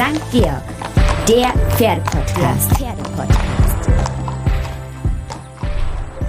[0.00, 0.32] St.
[0.32, 0.62] Georg,
[1.28, 2.72] der Pferdepodcast.
[2.72, 3.90] Pferdepodcast.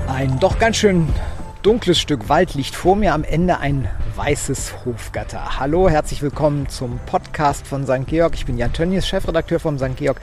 [0.09, 1.07] Ein doch ganz schön
[1.61, 3.87] dunkles Stück Wald liegt vor mir, am Ende ein
[4.17, 5.57] weißes Hofgatter.
[5.57, 8.07] Hallo, herzlich willkommen zum Podcast von St.
[8.07, 8.33] Georg.
[8.33, 9.95] Ich bin Jan Tönnies, Chefredakteur vom St.
[9.95, 10.19] Georg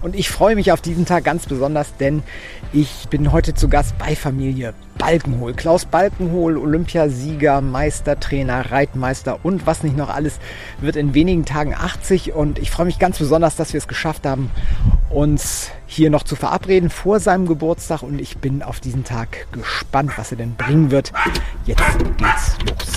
[0.00, 2.22] und ich freue mich auf diesen Tag ganz besonders, denn
[2.72, 5.54] ich bin heute zu Gast bei Familie Balkenhol.
[5.54, 10.38] Klaus Balkenhol, Olympiasieger, Meistertrainer, Reitmeister und was nicht noch alles,
[10.80, 14.26] wird in wenigen Tagen 80 und ich freue mich ganz besonders, dass wir es geschafft
[14.26, 14.50] haben,
[15.10, 20.12] uns hier noch zu verabreden vor seinem Geburtstag und ich bin auf diesen Tag gespannt,
[20.16, 21.12] was er denn bringen wird.
[21.66, 22.92] Jetzt geht's los.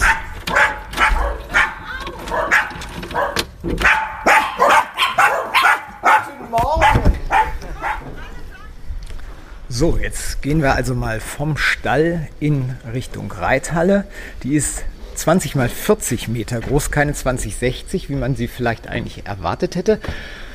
[9.77, 14.05] So, jetzt gehen wir also mal vom Stall in Richtung Reithalle.
[14.41, 14.83] Die ist
[15.15, 19.99] 20 mal 40 Meter groß, keine 2060, wie man sie vielleicht eigentlich erwartet hätte.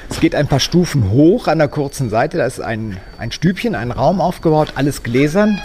[0.09, 2.39] Es geht ein paar Stufen hoch an der kurzen Seite.
[2.39, 5.61] Da ist ein, ein Stübchen, ein Raum aufgebaut, alles gläsern.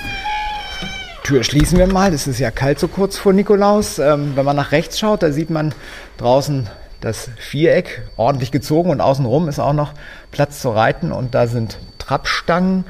[1.23, 2.13] Tür schließen wir mal.
[2.13, 3.99] Es ist ja kalt so kurz vor Nikolaus.
[3.99, 5.73] Ähm, wenn man nach rechts schaut, da sieht man
[6.17, 9.93] draußen das Viereck ordentlich gezogen und außenrum ist auch noch
[10.31, 12.83] Platz zu reiten und da sind Trappstangen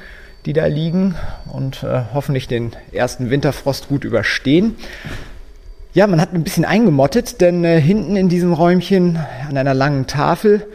[0.45, 1.15] die da liegen
[1.51, 4.75] und äh, hoffentlich den ersten Winterfrost gut überstehen.
[5.93, 9.17] Ja, man hat ein bisschen eingemottet, denn äh, hinten in diesem Räumchen
[9.49, 10.67] an einer langen Tafel,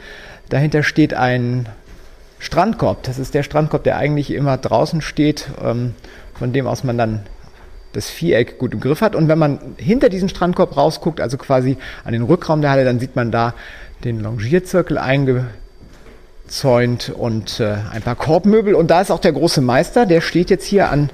[0.48, 1.68] dahinter steht ein
[2.38, 3.02] Strandkorb.
[3.02, 5.94] Das ist der Strandkorb, der eigentlich immer draußen steht, ähm,
[6.34, 7.26] von dem aus man dann
[7.92, 9.14] das Viereck gut im Griff hat.
[9.14, 12.98] Und wenn man hinter diesen Strandkorb rausguckt, also quasi an den Rückraum der Halle, dann
[12.98, 13.54] sieht man da
[14.04, 15.48] den Longierzirkel einge
[16.50, 18.74] eingezäunt und äh, ein paar Korbmöbel.
[18.74, 21.10] Und da ist auch der große Meister, der steht jetzt hier an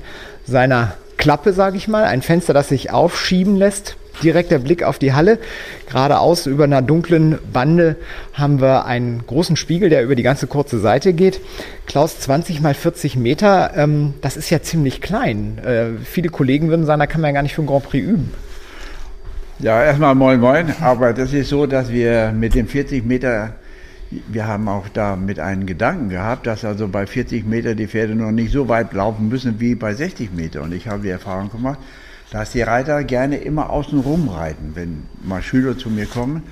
[0.46, 2.04] seiner Klappe, sage ich mal.
[2.04, 3.96] Ein Fenster, das sich aufschieben lässt.
[4.22, 5.38] Direkter Blick auf die Halle.
[5.90, 7.96] Geradeaus über einer dunklen Bande
[8.32, 11.40] haben wir einen großen Spiegel, der über die ganze kurze Seite geht.
[11.86, 15.58] Klaus, 20 mal 40 Meter, ähm, das ist ja ziemlich klein.
[15.58, 18.06] Äh, viele Kollegen würden sagen, da kann man ja gar nicht für einen Grand Prix
[18.06, 18.32] üben.
[19.58, 20.74] Ja, erstmal moin moin.
[20.80, 23.52] Aber das ist so, dass wir mit dem 40 Meter
[24.10, 28.14] wir haben auch da mit einem Gedanken gehabt, dass also bei 40 Meter die Pferde
[28.14, 30.62] noch nicht so weit laufen müssen wie bei 60 Meter.
[30.62, 31.78] Und ich habe die Erfahrung gemacht,
[32.30, 34.72] dass die Reiter gerne immer außen rum reiten.
[34.74, 36.44] Wenn mal Schüler zu mir kommen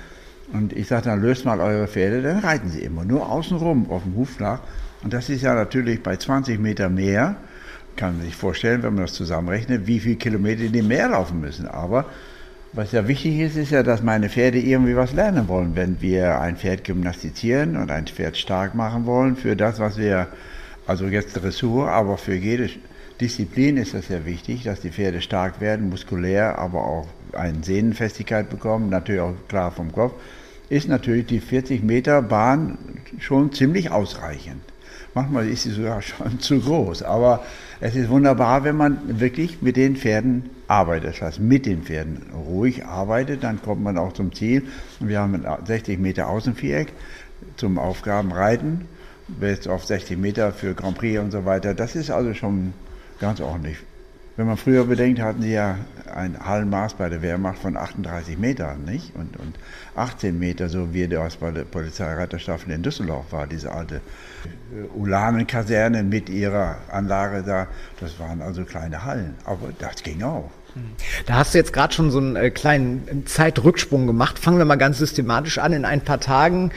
[0.51, 3.89] und ich sage dann, löst mal eure Pferde, dann reiten sie immer nur außen rum
[3.89, 4.61] auf dem Hufschlag.
[5.03, 7.35] Und das ist ja natürlich bei 20 Meter mehr,
[7.95, 11.67] kann man sich vorstellen, wenn man das zusammenrechnet, wie viele Kilometer die mehr laufen müssen.
[11.67, 12.05] Aber
[12.75, 15.75] was ja wichtig ist, ist ja, dass meine Pferde irgendwie was lernen wollen.
[15.75, 20.27] Wenn wir ein Pferd gymnastizieren und ein Pferd stark machen wollen für das, was wir,
[20.85, 22.69] also jetzt Dressur, aber für jede
[23.21, 28.49] Disziplin ist das sehr wichtig, dass die Pferde stark werden, muskulär, aber auch eine Sehnenfestigkeit
[28.49, 30.13] bekommen, natürlich auch klar vom Kopf,
[30.67, 32.77] ist natürlich die 40 Meter Bahn
[33.19, 34.61] schon ziemlich ausreichend.
[35.13, 37.45] Manchmal ist sie sogar schon zu groß, aber
[37.79, 41.15] es ist wunderbar, wenn man wirklich mit den Pferden arbeitet.
[41.15, 44.63] Das heißt, mit den Pferden ruhig arbeitet, dann kommt man auch zum Ziel.
[44.99, 46.93] Wir haben ein 60 Meter Außenviereck
[47.57, 48.85] zum Aufgabenreiten,
[49.27, 51.73] bis auf 60 Meter für Grand Prix und so weiter.
[51.73, 52.73] Das ist also schon
[53.19, 53.77] ganz ordentlich.
[54.37, 55.77] Wenn man früher bedenkt, hatten sie ja
[56.13, 59.15] ein Hallenmaß bei der Wehrmacht von 38 Metern, nicht?
[59.15, 59.55] Und, und
[59.95, 66.03] 18 Meter, so wie das bei der Polizeireiterstaffel in Düsseldorf war, diese alte äh, Ulanenkaserne
[66.03, 67.67] mit ihrer Anlage da.
[68.01, 69.35] Das waren also kleine Hallen.
[69.45, 70.51] Aber das ging auch.
[71.25, 74.37] Da hast du jetzt gerade schon so einen äh, kleinen Zeitrücksprung gemacht.
[74.37, 75.71] Fangen wir mal ganz systematisch an.
[75.71, 76.71] In ein paar Tagen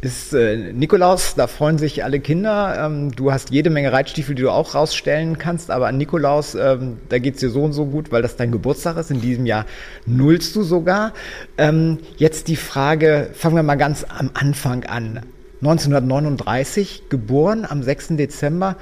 [0.00, 2.86] ist äh, Nikolaus, da freuen sich alle Kinder.
[2.86, 6.98] Ähm, du hast jede Menge Reitstiefel, die du auch rausstellen kannst, aber an Nikolaus, ähm,
[7.08, 9.10] da geht's dir so und so gut, weil das dein Geburtstag ist.
[9.10, 9.66] In diesem Jahr
[10.06, 11.14] nullst du sogar.
[11.56, 15.20] Ähm, jetzt die Frage, fangen wir mal ganz am Anfang an.
[15.60, 18.08] 1939 geboren, am 6.
[18.10, 18.76] Dezember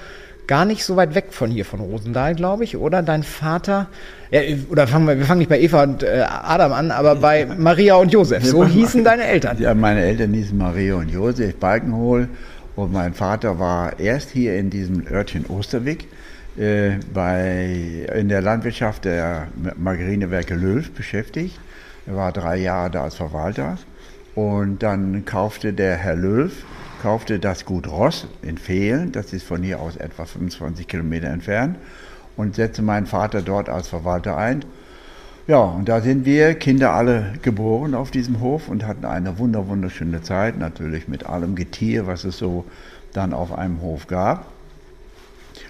[0.47, 3.03] gar nicht so weit weg von hier, von Rosendahl, glaube ich, oder?
[3.03, 3.89] Dein Vater,
[4.31, 4.41] ja,
[4.71, 7.97] oder fangen wir, wir fangen nicht bei Eva und äh, Adam an, aber bei Maria
[7.97, 8.45] und Josef.
[8.45, 9.59] So hießen deine Eltern.
[9.59, 12.29] Ja, meine Eltern hießen Maria und Josef Balkenhol
[12.77, 16.07] und mein Vater war erst hier in diesem Örtchen Osterwig
[16.59, 21.59] äh, bei, in der Landwirtschaft der Margarinewerke Löw beschäftigt.
[22.07, 23.79] Er war drei Jahre da als Verwalter
[24.35, 26.53] und dann kaufte der Herr Löw
[27.07, 31.77] kaufte das Gut Ross in Fehlen, das ist von hier aus etwa 25 Kilometer entfernt,
[32.37, 34.65] und setzte meinen Vater dort als Verwalter ein.
[35.47, 39.69] Ja, und da sind wir Kinder alle geboren auf diesem Hof und hatten eine wunder
[39.69, 42.65] wunderschöne Zeit, natürlich mit allem Getier, was es so
[43.13, 44.49] dann auf einem Hof gab.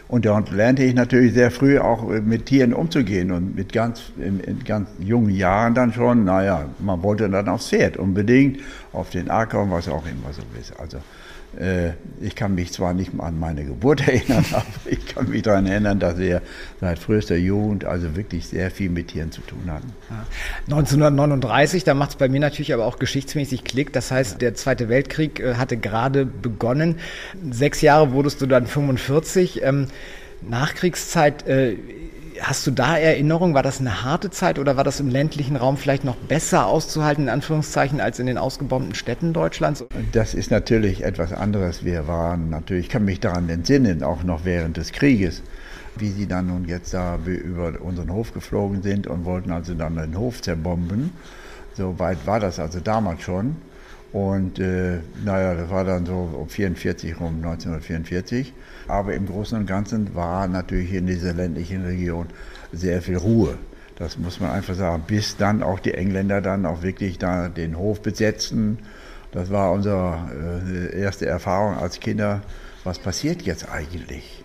[0.08, 4.64] Und dort lernte ich natürlich sehr früh auch mit Tieren umzugehen und mit ganz, in,
[4.64, 8.60] ganz jungen Jahren dann schon, naja, man wollte dann aufs Pferd unbedingt,
[8.94, 10.72] auf den Acker und was auch immer so ist.
[10.80, 10.96] Also
[12.20, 15.98] ich kann mich zwar nicht an meine Geburt erinnern, aber ich kann mich daran erinnern,
[15.98, 16.42] dass wir
[16.80, 19.92] seit frühester Jugend also wirklich sehr viel mit Tieren zu tun hatten.
[20.66, 23.92] 1939, da macht es bei mir natürlich aber auch geschichtsmäßig Klick.
[23.92, 26.96] Das heißt, der Zweite Weltkrieg äh, hatte gerade begonnen.
[27.50, 29.62] Sechs Jahre wurdest du dann 45.
[29.62, 29.88] Ähm,
[30.42, 31.76] Nachkriegszeit äh,
[32.40, 33.54] Hast du da Erinnerungen?
[33.54, 37.24] War das eine harte Zeit oder war das im ländlichen Raum vielleicht noch besser auszuhalten,
[37.24, 39.84] in Anführungszeichen, als in den ausgebombten Städten Deutschlands?
[40.12, 41.84] Das ist natürlich etwas anderes.
[41.84, 45.42] Wir waren natürlich, ich kann mich daran entsinnen, auch noch während des Krieges,
[45.96, 49.96] wie sie dann nun jetzt da über unseren Hof geflogen sind und wollten also dann
[49.96, 51.12] den Hof zerbomben.
[51.74, 53.56] So weit war das also damals schon.
[54.16, 58.54] Und äh, naja, das war dann so um 44 rum, 1944.
[58.88, 62.28] Aber im Großen und Ganzen war natürlich in dieser ländlichen Region
[62.72, 63.58] sehr viel Ruhe.
[63.96, 65.04] Das muss man einfach sagen.
[65.06, 68.78] Bis dann auch die Engländer dann auch wirklich da den Hof besetzten.
[69.32, 70.30] Das war unsere
[70.66, 72.40] äh, erste Erfahrung als Kinder.
[72.84, 74.42] Was passiert jetzt eigentlich?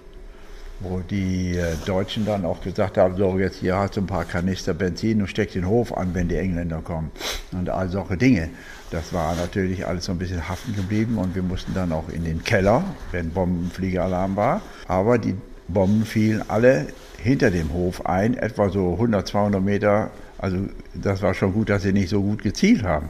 [0.81, 4.25] Wo die äh, Deutschen dann auch gesagt haben, so jetzt hier hast du ein paar
[4.25, 7.11] Kanister Benzin und steck den Hof an, wenn die Engländer kommen.
[7.53, 8.49] Und all solche Dinge.
[8.91, 12.25] Das war natürlich alles so ein bisschen haften geblieben und wir mussten dann auch in
[12.25, 14.61] den Keller, wenn Bombenfliegealarm war.
[14.87, 15.35] Aber die
[15.69, 20.11] Bomben fielen alle hinter dem Hof ein, etwa so 100, 200 Meter.
[20.37, 20.57] Also
[20.93, 23.09] das war schon gut, dass sie nicht so gut gezielt haben.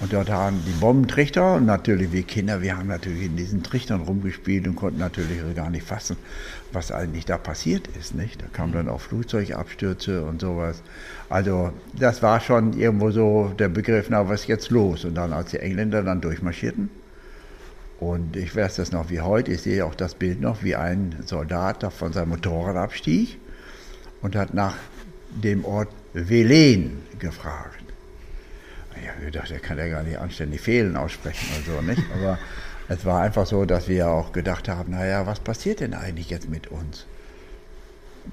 [0.00, 4.00] Und dort haben die Bombentrichter und natürlich wir Kinder, wir haben natürlich in diesen Trichtern
[4.00, 6.16] rumgespielt und konnten natürlich gar nicht fassen,
[6.72, 8.14] was eigentlich da passiert ist.
[8.14, 8.42] Nicht?
[8.42, 10.82] Da kamen dann auch Flugzeugabstürze und sowas.
[11.28, 15.04] Also das war schon irgendwo so der Begriff, na was ist jetzt los?
[15.04, 16.90] Und dann als die Engländer dann durchmarschierten,
[18.02, 21.14] und ich weiß das noch wie heute, ich sehe auch das Bild noch, wie ein
[21.24, 23.38] Soldat da von seinem Motorrad abstieg
[24.22, 24.74] und hat nach
[25.30, 27.78] dem Ort Velen gefragt.
[29.00, 32.02] Ich habe gedacht, der kann ja gar nicht anständig Fehlen aussprechen oder so, nicht?
[32.12, 32.38] Aber
[32.92, 36.48] es war einfach so, dass wir auch gedacht haben, naja, was passiert denn eigentlich jetzt
[36.48, 37.06] mit uns?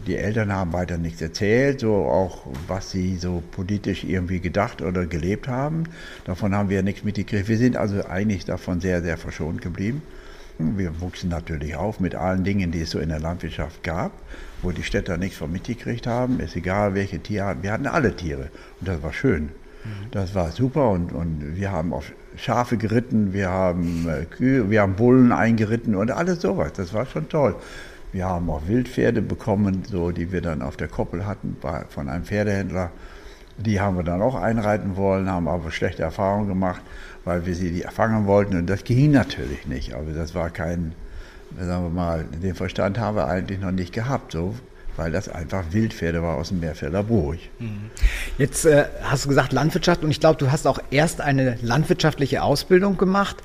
[0.05, 5.07] Die Eltern haben weiter nichts erzählt, so auch was sie so politisch irgendwie gedacht oder
[5.07, 5.85] gelebt haben.
[6.25, 7.47] Davon haben wir nichts mitgekriegt.
[7.47, 10.03] Wir sind also eigentlich davon sehr, sehr verschont geblieben.
[10.59, 14.11] Wir wuchsen natürlich auf mit allen Dingen, die es so in der Landwirtschaft gab,
[14.61, 16.39] wo die Städter nichts von mitgekriegt haben.
[16.39, 17.63] Ist egal, welche Tierarten.
[17.63, 19.49] Wir hatten alle Tiere und das war schön.
[20.11, 24.81] Das war super und, und wir haben auf Schafe geritten, wir haben äh, Kühe, wir
[24.81, 26.71] haben Bullen eingeritten und alles sowas.
[26.73, 27.55] Das war schon toll.
[28.13, 32.07] Wir haben auch Wildpferde bekommen, so die wir dann auf der Koppel hatten bei, von
[32.07, 32.91] einem Pferdehändler.
[33.57, 36.81] Die haben wir dann auch einreiten wollen, haben aber schlechte Erfahrungen gemacht,
[37.25, 39.93] weil wir sie die fangen wollten und das ging natürlich nicht.
[39.93, 40.93] Aber das war kein,
[41.59, 44.31] sagen wir mal, den Verstand haben wir eigentlich noch nicht gehabt.
[44.31, 44.55] So
[44.99, 47.39] weil das einfach Wildpferde war aus dem Meerfelder Burg.
[47.57, 47.89] Mhm.
[48.37, 52.43] Jetzt äh, hast du gesagt Landwirtschaft und ich glaube, du hast auch erst eine landwirtschaftliche
[52.43, 53.37] Ausbildung gemacht,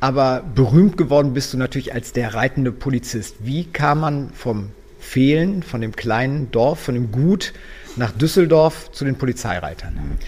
[0.00, 3.36] aber berühmt geworden bist du natürlich als der reitende Polizist.
[3.40, 4.70] Wie kam man vom
[5.00, 7.54] Fehlen, von dem kleinen Dorf, von dem Gut
[7.96, 9.94] nach Düsseldorf zu den Polizeireitern?
[9.94, 10.18] Mhm.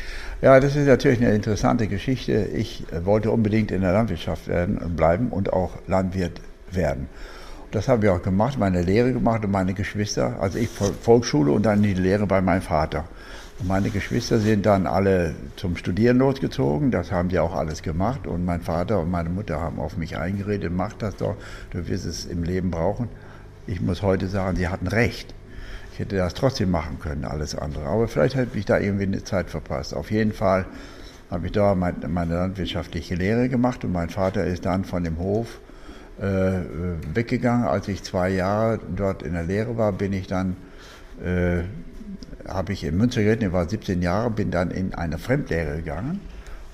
[0.43, 2.49] Ja, das ist natürlich eine interessante Geschichte.
[2.55, 6.41] Ich wollte unbedingt in der Landwirtschaft werden, bleiben und auch Landwirt
[6.71, 7.09] werden.
[7.71, 11.65] Das haben wir auch gemacht, meine Lehre gemacht und meine Geschwister, also ich Volksschule und
[11.65, 13.05] dann die Lehre bei meinem Vater.
[13.61, 18.27] Und meine Geschwister sind dann alle zum Studieren losgezogen, das haben die auch alles gemacht
[18.27, 21.37] und mein Vater und meine Mutter haben auf mich eingeredet, mach das doch,
[21.71, 23.09] du wirst es im Leben brauchen.
[23.69, 25.33] Ich muss heute sagen, sie hatten recht.
[25.93, 27.85] Ich hätte das trotzdem machen können, alles andere.
[27.87, 29.95] Aber vielleicht hätte ich da irgendwie eine Zeit verpasst.
[29.95, 30.67] Auf jeden Fall
[31.31, 35.61] habe ich da meine landwirtschaftliche Lehre gemacht und mein Vater ist dann von dem Hof
[36.21, 37.67] weggegangen.
[37.67, 40.57] Als ich zwei Jahre dort in der Lehre war, bin ich dann,
[41.25, 41.63] äh,
[42.47, 46.21] habe ich in Münster geritten, ich war 17 Jahre, bin dann in eine Fremdlehre gegangen.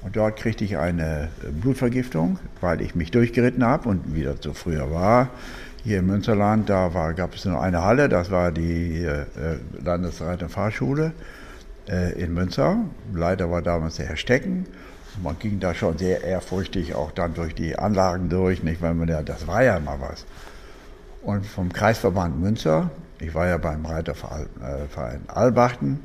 [0.03, 1.29] Und dort kriegte ich eine
[1.61, 5.31] Blutvergiftung, weil ich mich durchgeritten habe und wieder so früher war.
[5.83, 9.25] Hier im Münsterland, da war, gab es nur eine Halle, das war die äh,
[9.85, 11.13] Landesreiterfahrschule
[11.89, 12.79] äh, in Münster.
[13.15, 14.67] Leiter war damals der Herr Stecken.
[15.23, 19.09] Man ging da schon sehr ehrfurchtig auch dann durch die Anlagen durch, nicht, weil man
[19.09, 20.25] ja, das war ja mal was.
[21.23, 26.01] Und vom Kreisverband Münster, ich war ja beim Reiterverein äh, Albachten,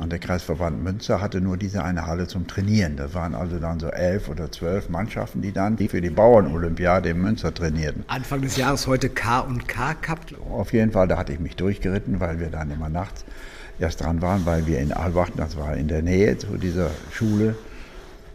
[0.00, 2.96] und der Kreisverband Münster hatte nur diese eine Halle zum Trainieren.
[2.96, 7.20] Das waren also dann so elf oder zwölf Mannschaften, die dann für die Bauernolympiade in
[7.20, 8.04] Münster trainierten.
[8.08, 10.20] Anfang des Jahres heute K und K Cup.
[10.50, 13.24] Auf jeden Fall, da hatte ich mich durchgeritten, weil wir dann immer nachts
[13.78, 17.54] erst dran waren, weil wir in Albachten, das war in der Nähe zu dieser Schule,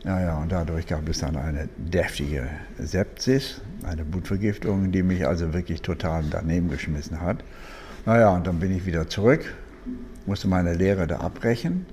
[0.08, 2.48] ja, ja, und dadurch gab es dann eine deftige
[2.80, 3.60] Sepsis.
[3.84, 7.44] eine Blutvergiftung, die mich also wirklich total daneben geschmissen hat.
[8.06, 9.54] Naja, und dann bin ich wieder zurück,
[10.26, 11.86] musste meine Lehre da abbrechen.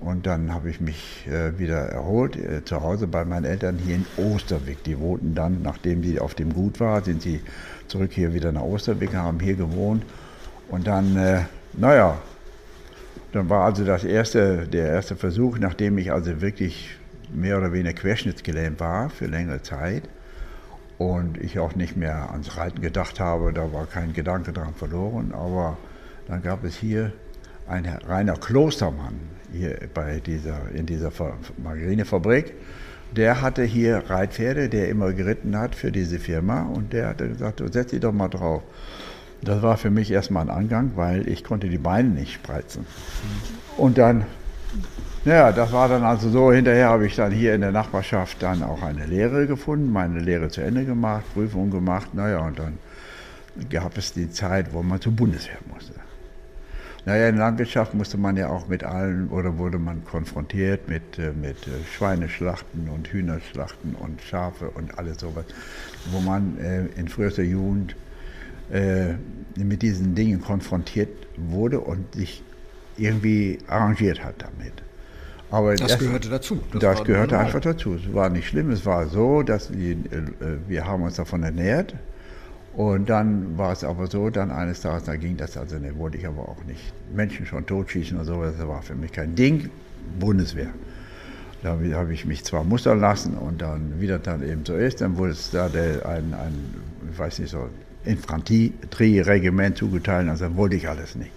[0.00, 3.96] Und dann habe ich mich äh, wieder erholt, äh, zu Hause bei meinen Eltern hier
[3.96, 4.82] in Osterwig.
[4.84, 7.42] Die wohnten dann, nachdem sie auf dem Gut war, sind sie
[7.88, 10.02] zurück hier wieder nach Osterwig, haben hier gewohnt.
[10.68, 11.42] Und dann, äh,
[11.74, 12.16] naja,
[13.32, 16.98] dann war also das erste, der erste Versuch, nachdem ich also wirklich
[17.34, 20.04] mehr oder weniger querschnittsgelähmt war für längere Zeit
[20.98, 25.32] und ich auch nicht mehr ans Reiten gedacht habe, da war kein Gedanke dran verloren,
[25.32, 25.76] aber
[26.28, 27.12] dann gab es hier
[27.66, 29.14] ein reiner Klostermann
[29.52, 31.10] hier bei dieser, in dieser
[31.62, 32.54] Margarinefabrik.
[33.16, 37.62] Der hatte hier Reitpferde, der immer geritten hat für diese Firma und der hatte gesagt,
[37.72, 38.62] setz dich doch mal drauf.
[39.42, 42.86] Das war für mich erstmal ein Angang, weil ich konnte die Beine nicht spreizen.
[43.76, 44.24] Und dann,
[45.24, 48.62] ja, das war dann also so, hinterher habe ich dann hier in der Nachbarschaft dann
[48.62, 52.78] auch eine Lehre gefunden, meine Lehre zu Ende gemacht, Prüfung gemacht, naja, und dann
[53.70, 55.94] gab es die Zeit, wo man zur Bundeswehr musste.
[57.06, 61.32] Naja, in Landwirtschaft musste man ja auch mit allen, oder wurde man konfrontiert mit, äh,
[61.32, 65.44] mit äh, Schweineschlachten und Hühnerschlachten und Schafe und alles sowas,
[66.12, 67.96] wo man äh, in frühester Jugend
[69.56, 72.42] mit diesen Dingen konfrontiert wurde und sich
[72.96, 74.72] irgendwie arrangiert hat damit.
[75.50, 76.60] Aber das, das gehörte dazu.
[76.72, 77.94] Das, das gehörte einfach dazu.
[77.94, 78.70] Es war nicht schlimm.
[78.70, 81.94] Es war so, dass wir, äh, wir haben uns davon ernährt.
[82.74, 86.18] Und dann war es aber so, dann eines Tages, da ging das also, ne, wollte
[86.18, 89.70] ich aber auch nicht Menschen schon totschießen oder sowas, das war für mich kein Ding.
[90.18, 90.70] Bundeswehr.
[91.62, 95.00] Da habe ich mich zwar mustern lassen und dann, wie das dann eben so ist,
[95.00, 96.74] dann wurde es da der, ein, ein,
[97.10, 97.68] ich weiß nicht so,
[98.04, 101.30] Infanterieregiment zugeteilt, also wollte ich alles nicht.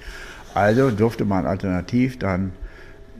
[0.57, 2.51] Also durfte man alternativ dann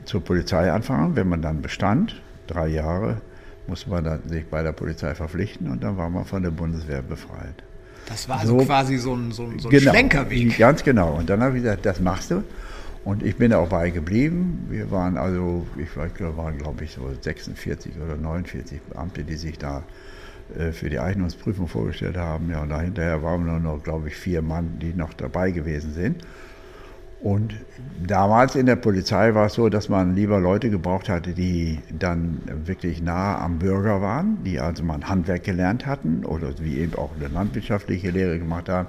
[0.04, 3.20] zur Polizei anfangen, wenn man dann bestand, drei Jahre,
[3.68, 7.00] musste man dann sich bei der Polizei verpflichten und dann war man von der Bundeswehr
[7.00, 7.62] befreit.
[8.06, 10.58] Das war also so, quasi so ein, so ein, so ein genau, Schlenkerweg.
[10.58, 11.12] Ganz genau.
[11.12, 12.42] Und dann habe ich gesagt, das machst du.
[13.04, 14.66] Und ich bin auch bei geblieben.
[14.68, 19.84] Wir waren also, ich waren glaube ich so 46 oder 49 Beamte, die sich da
[20.58, 22.50] äh, für die Eignungsprüfung vorgestellt haben.
[22.50, 25.92] Ja, und dahinterher waren wir nur noch, glaube ich, vier Mann, die noch dabei gewesen
[25.94, 26.24] sind.
[27.20, 27.54] Und
[28.06, 32.40] damals in der Polizei war es so, dass man lieber Leute gebraucht hatte, die dann
[32.64, 36.94] wirklich nah am Bürger waren, die also mal ein Handwerk gelernt hatten oder wie eben
[36.94, 38.88] auch eine landwirtschaftliche Lehre gemacht haben,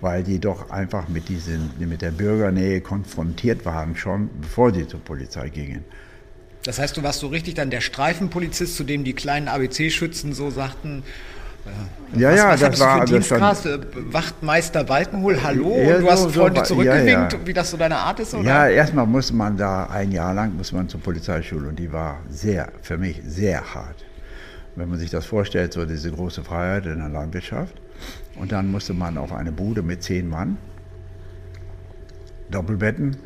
[0.00, 5.00] weil die doch einfach mit, diesen, mit der Bürgernähe konfrontiert waren, schon bevor sie zur
[5.00, 5.84] Polizei gingen.
[6.64, 10.50] Das heißt, du warst so richtig dann der Streifenpolizist, zu dem die kleinen ABC-Schützen so
[10.50, 11.04] sagten,
[12.14, 13.66] ja, was, ja, was das war für Dienstgrad?
[13.66, 13.78] Äh,
[14.12, 17.46] Wachtmeister Walkenhol, hallo, ja, und du hast so, freundlich so, zurückgewinkt, ja, ja.
[17.46, 18.44] wie das so deine Art ist, oder?
[18.44, 22.18] Ja, erstmal musste man da ein Jahr lang muss man zur Polizeischule und die war
[22.28, 24.04] sehr, für mich sehr hart.
[24.76, 27.74] Wenn man sich das vorstellt, so diese große Freiheit in der Landwirtschaft.
[28.38, 30.58] Und dann musste man auf eine Bude mit zehn Mann
[32.50, 33.16] Doppelbetten.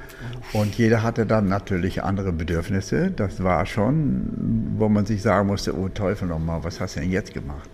[0.52, 3.11] Und jeder hatte dann natürlich andere Bedürfnisse.
[3.11, 7.11] Das war schon, wo man sich sagen musste, oh Teufel nochmal, was hast du denn
[7.11, 7.68] jetzt gemacht?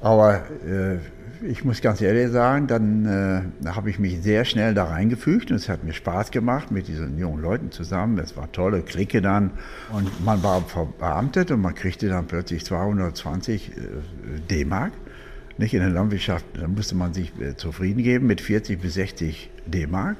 [0.00, 0.98] Aber äh,
[1.42, 5.56] ich muss ganz ehrlich sagen, dann äh, habe ich mich sehr schnell da reingefügt und
[5.56, 8.18] es hat mir Spaß gemacht mit diesen jungen Leuten zusammen.
[8.18, 9.50] Es war tolle Clique dann
[9.92, 13.80] und man war verbeamtet und man kriegte dann plötzlich 220 äh,
[14.50, 14.92] D-Mark.
[15.58, 19.50] Nicht in der Landwirtschaft, da musste man sich äh, zufrieden geben mit 40 bis 60
[19.66, 20.16] D-Mark.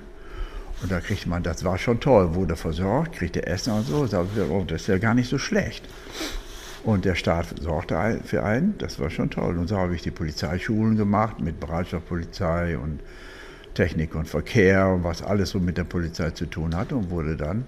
[0.83, 4.07] Und da kriegt man, das war schon toll, wurde versorgt, kriegte Essen und so.
[4.51, 5.87] Oh, das ist ja gar nicht so schlecht.
[6.83, 9.59] Und der Staat sorgte für einen, das war schon toll.
[9.59, 13.01] Und so habe ich die Polizeischulen gemacht mit Bereitschaftspolizei und
[13.75, 17.37] Technik und Verkehr und was alles so mit der Polizei zu tun hatte und wurde
[17.37, 17.65] dann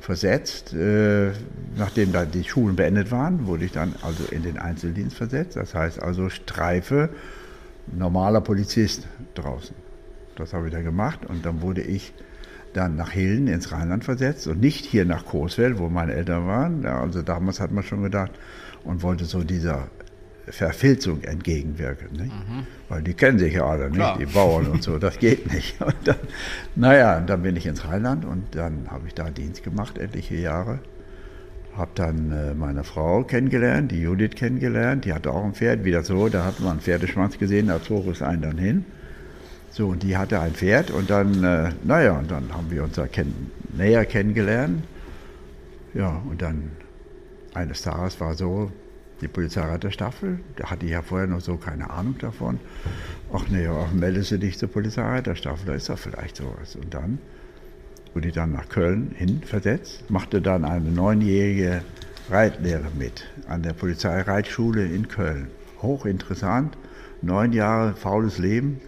[0.00, 0.72] versetzt.
[0.72, 1.32] Äh,
[1.76, 5.56] nachdem da die Schulen beendet waren, wurde ich dann also in den Einzeldienst versetzt.
[5.56, 7.10] Das heißt also Streife,
[7.86, 9.76] normaler Polizist draußen.
[10.36, 12.12] Das habe ich dann gemacht und dann wurde ich
[12.76, 16.82] dann nach Hilden ins Rheinland versetzt und nicht hier nach Coesfeld, wo meine Eltern waren.
[16.82, 18.32] Ja, also damals hat man schon gedacht
[18.84, 19.88] und wollte so dieser
[20.48, 22.08] Verfilzung entgegenwirken.
[22.12, 22.66] Mhm.
[22.88, 24.18] Weil die kennen sich ja alle, nicht?
[24.18, 25.80] die Bauern und so, das geht nicht.
[25.80, 26.16] Und dann,
[26.74, 30.80] naja, dann bin ich ins Rheinland und dann habe ich da Dienst gemacht, etliche Jahre.
[31.76, 36.04] Habe dann äh, meine Frau kennengelernt, die Judith kennengelernt, die hatte auch ein Pferd, wieder
[36.04, 38.84] so, da hat man einen Pferdeschwanz gesehen, da zog es einen dann hin.
[39.74, 42.94] So, und die hatte ein Pferd und dann, äh, naja, und dann haben wir uns
[42.94, 44.84] da kenn näher kennengelernt.
[45.94, 46.70] Ja, und dann
[47.54, 48.70] eines Tages war so,
[49.20, 52.60] die Polizeireiterstaffel, da hatte ich ja vorher noch so keine Ahnung davon.
[53.32, 56.76] Ach nee, ach, meldest du dich zur Polizeireiterstaffel, da ist doch vielleicht sowas.
[56.76, 57.18] Und dann
[58.12, 61.82] wurde ich dann nach Köln hin versetzt, machte dann eine neunjährige
[62.30, 65.48] Reitlehre mit an der Polizeireitschule in Köln.
[65.82, 66.78] Hochinteressant
[67.22, 68.80] neun Jahre faules Leben.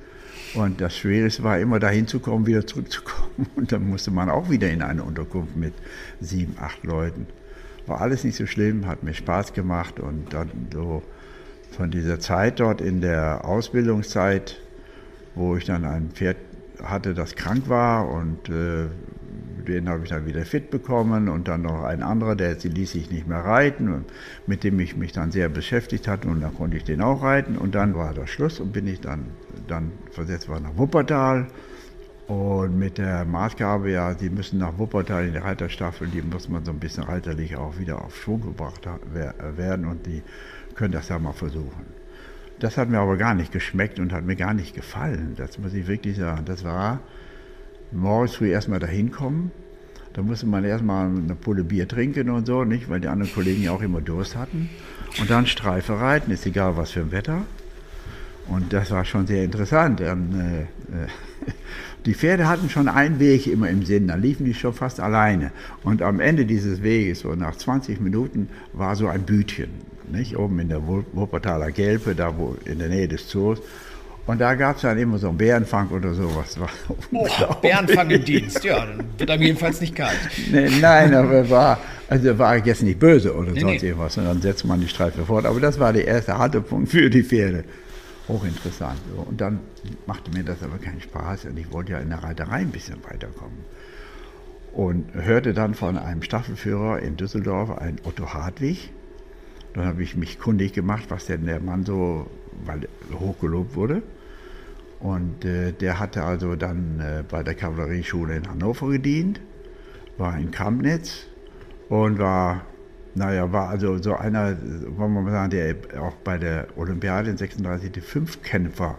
[0.54, 3.46] Und das Schwierigste war immer dahin zu kommen, wieder zurückzukommen.
[3.56, 5.74] Und dann musste man auch wieder in eine Unterkunft mit
[6.20, 7.26] sieben, acht Leuten.
[7.86, 11.04] War alles nicht so schlimm, hat mir Spaß gemacht und dann so
[11.70, 14.60] von dieser Zeit dort in der Ausbildungszeit,
[15.36, 16.36] wo ich dann ein Pferd
[16.82, 18.86] hatte, das krank war und äh,
[19.68, 22.92] den habe ich dann wieder fit bekommen und dann noch ein anderer, der sie ließ
[22.92, 24.04] sich nicht mehr reiten,
[24.46, 27.56] mit dem ich mich dann sehr beschäftigt hatte und dann konnte ich den auch reiten
[27.58, 29.26] und dann war das Schluss und bin ich dann,
[29.68, 31.48] dann versetzt worden nach Wuppertal
[32.26, 36.64] und mit der Maßgabe, ja, die müssen nach Wuppertal in der Reiterstaffel, die muss man
[36.64, 38.88] so ein bisschen reiterlich auch wieder auf Schwung gebracht
[39.56, 40.22] werden und die
[40.74, 41.86] können das ja mal versuchen.
[42.58, 45.34] Das hat mir aber gar nicht geschmeckt und hat mir gar nicht gefallen.
[45.36, 46.44] Das muss ich wirklich sagen.
[46.46, 47.00] Das war
[47.92, 49.50] morgens früh erstmal dahin kommen.
[50.14, 52.88] Da musste man erstmal eine Pulle Bier trinken und so, nicht?
[52.88, 54.70] Weil die anderen Kollegen ja auch immer Durst hatten.
[55.20, 57.42] Und dann Streife reiten, ist egal was für ein Wetter.
[58.48, 60.00] Und das war schon sehr interessant.
[60.00, 61.08] Ähm, äh, äh,
[62.06, 65.50] die Pferde hatten schon einen Weg immer im Sinn, da liefen die schon fast alleine.
[65.82, 69.70] Und am Ende dieses Weges, so nach 20 Minuten, war so ein Bütchen,
[70.10, 70.36] nicht?
[70.36, 73.60] oben in der Wuppertaler Gelpe, da wo in der Nähe des Zoos.
[74.26, 76.58] Und da gab es dann immer so einen Bärenfang oder sowas.
[77.12, 77.26] Oh,
[77.62, 80.18] Bärenfang im Dienst, ja, dann wird einem jedenfalls nicht kalt.
[80.50, 81.78] Nee, nein, aber war,
[82.08, 83.88] also war jetzt nicht böse oder nee, sonst nee.
[83.88, 85.46] irgendwas, und dann setzt man die Streife fort.
[85.46, 87.64] Aber das war der erste harte Punkt für die Pferde.
[88.26, 88.98] Hochinteressant.
[89.28, 89.60] Und dann
[90.06, 92.96] machte mir das aber keinen Spaß und ich wollte ja in der Reiterei ein bisschen
[93.08, 93.58] weiterkommen.
[94.72, 98.90] Und hörte dann von einem Staffelführer in Düsseldorf, ein Otto Hartwig.
[99.74, 102.26] Dann habe ich mich kundig gemacht, was denn der Mann so,
[102.64, 104.02] weil hochgelobt wurde.
[105.06, 109.40] Und äh, der hatte also dann äh, bei der Kavallerieschule in Hannover gedient,
[110.18, 111.28] war in Kamnitz
[111.88, 112.66] und war,
[113.14, 114.56] naja, war also so einer,
[114.96, 118.98] wollen wir mal sagen, der auch bei der Olympiade in 36 die Fünfkämpfer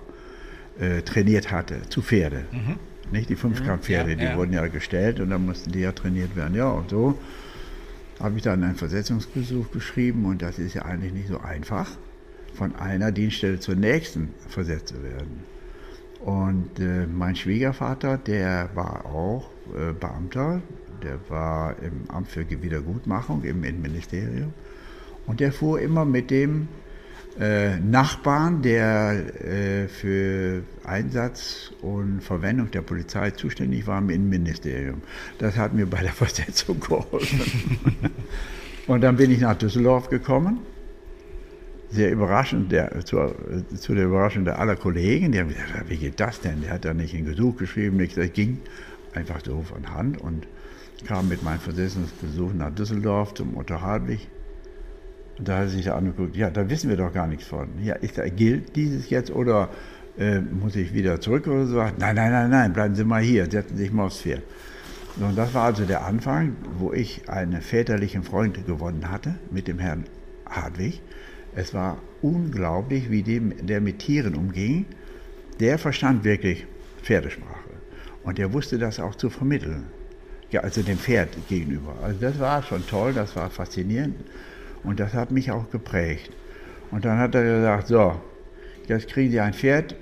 [0.80, 2.46] äh, trainiert hatte, zu Pferde.
[2.54, 2.78] Mhm.
[3.12, 4.38] Nicht die Fünfkampfpferde, mhm, ja, die ja.
[4.38, 6.56] wurden ja gestellt und dann mussten die ja trainiert werden.
[6.56, 7.20] Ja, und so
[8.22, 11.90] habe ich dann einen Versetzungsbesuch geschrieben und das ist ja eigentlich nicht so einfach,
[12.54, 15.57] von einer Dienststelle zur nächsten versetzt zu werden.
[16.20, 20.62] Und äh, mein Schwiegervater, der war auch äh, Beamter,
[21.04, 24.54] der war im Amt für Wiedergutmachung im Innenministerium.
[25.28, 26.68] Und der fuhr immer mit dem
[27.40, 35.04] äh, Nachbarn, der äh, für Einsatz und Verwendung der Polizei zuständig war im Innenministerium.
[35.38, 37.78] Das hat mir bei der Versetzung geholfen.
[38.88, 40.60] und dann bin ich nach Düsseldorf gekommen
[41.90, 43.34] sehr überraschend, der, zu,
[43.76, 46.62] zu, der Überraschung der aller Kollegen, die haben gesagt, wie geht das denn?
[46.62, 48.16] Der hat da nicht ein Gesuch geschrieben, nichts.
[48.16, 48.60] Das ging
[49.14, 50.48] einfach so von Hand und
[51.06, 54.28] kam mit meinem Versessensbesuch nach Düsseldorf zum Otto Hartwig.
[55.38, 57.68] Und da hat er sich da angeguckt, ja, da wissen wir doch gar nichts von.
[57.82, 59.70] Ja, ist, gilt dieses jetzt oder
[60.18, 61.78] äh, muss ich wieder zurück oder so?
[61.78, 64.42] Nein, nein, nein, nein, bleiben Sie mal hier, setzen Sie sich mal aufs Pferd.
[65.20, 69.80] Und das war also der Anfang, wo ich einen väterlichen Freund gewonnen hatte mit dem
[69.80, 70.06] Herrn
[70.48, 71.02] Hartwig.
[71.58, 74.86] Es war unglaublich, wie dem, der mit Tieren umging.
[75.60, 76.68] Der verstand wirklich
[77.02, 77.72] Pferdesprache.
[78.24, 79.86] Und der wusste das auch zu vermitteln.
[80.52, 81.96] Ja, also dem Pferd gegenüber.
[82.04, 84.16] Also das war schon toll, das war faszinierend.
[84.84, 86.30] Und das hat mich auch geprägt.
[86.92, 88.22] Und dann hat er gesagt, so,
[88.88, 89.96] jetzt kriegen Sie ein Pferd.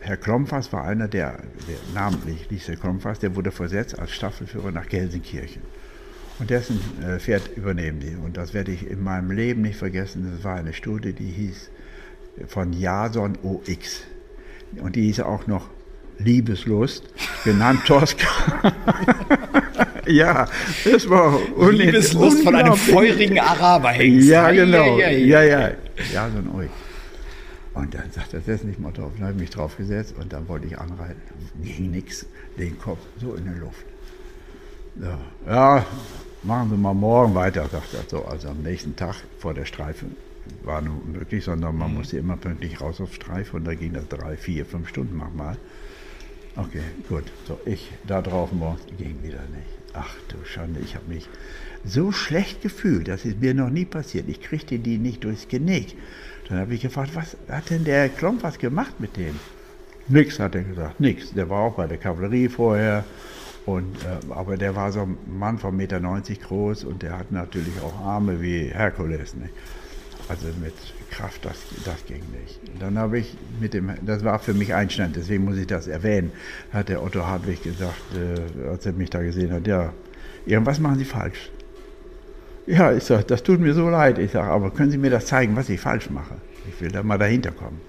[0.00, 4.88] Herr Klompfers war einer der, der namentlich, Lisa Klompfers, der wurde versetzt als Staffelführer nach
[4.88, 5.62] Gelsenkirchen.
[6.38, 8.14] Und dessen äh, Pferd übernehmen die.
[8.14, 10.30] Und das werde ich in meinem Leben nicht vergessen.
[10.34, 11.70] Das war eine Studie, die hieß
[12.46, 14.02] von Jason OX.
[14.80, 15.68] Und die hieß auch noch
[16.18, 17.04] Liebeslust,
[17.44, 18.26] genannt Tosca.
[20.06, 20.46] ja,
[20.84, 21.38] das war
[21.70, 24.28] Liebeslust von einem feurigen Araberhengst.
[24.28, 24.98] Ja, genau.
[24.98, 25.70] Ja, ja, ja.
[26.12, 26.68] Jason OX.
[27.74, 29.12] Und dann sagt er, setz nicht mal drauf.
[29.16, 31.20] Dann habe ich mich drauf gesetzt und dann wollte ich anreiten.
[31.62, 32.26] Ging nichts,
[32.58, 33.84] den Kopf so in der Luft.
[34.98, 35.86] Ja, ja
[36.46, 38.24] machen Sie mal morgen weiter, sagt er so.
[38.24, 40.06] Also am nächsten Tag vor der Streife
[40.62, 41.98] war nur möglich, sondern man mhm.
[41.98, 45.56] musste immer pünktlich raus auf Streife und da ging das drei, vier, fünf Stunden manchmal.
[46.56, 47.24] Okay, gut.
[47.46, 49.68] So, ich da drauf morgens ging wieder nicht.
[49.92, 51.28] Ach du Schande, ich habe mich
[51.84, 54.28] so schlecht gefühlt, das ist mir noch nie passiert.
[54.28, 55.96] Ich kriegte die nicht durchs Genick.
[56.48, 59.38] Dann habe ich gefragt, was hat denn der Klomp was gemacht mit dem?
[60.08, 61.32] Nix, hat er gesagt, nix.
[61.32, 63.04] Der war auch bei der Kavallerie vorher
[63.66, 67.32] und, äh, aber der war so ein Mann von 1,90 Meter groß und der hat
[67.32, 69.34] natürlich auch Arme wie Herkules.
[69.34, 69.52] Nicht?
[70.28, 70.74] Also mit
[71.10, 72.60] Kraft, das, das ging nicht.
[72.80, 76.30] Dann habe ich mit dem, das war für mich Einstand, deswegen muss ich das erwähnen,
[76.72, 79.92] hat der Otto Hartwig gesagt, äh, als er mich da gesehen hat, ja,
[80.46, 81.50] irgendwas machen Sie falsch.
[82.66, 84.18] Ja, ich sage, das tut mir so leid.
[84.18, 86.34] Ich sage, aber können Sie mir das zeigen, was ich falsch mache?
[86.68, 87.80] Ich will da mal dahinter kommen.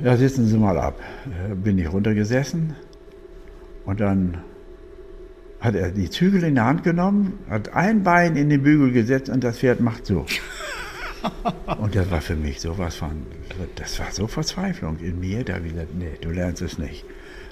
[0.00, 1.00] ja, sitzen Sie mal ab.
[1.50, 2.74] Äh, Bin ich runtergesessen
[3.86, 4.38] und dann
[5.60, 9.30] hat er die Zügel in der Hand genommen, hat ein Bein in den Bügel gesetzt
[9.30, 10.26] und das Pferd macht so.
[11.80, 13.26] Und das war für mich sowas von,
[13.74, 17.04] das war so Verzweiflung in mir, da habe ich gesagt, nee, du lernst es nicht.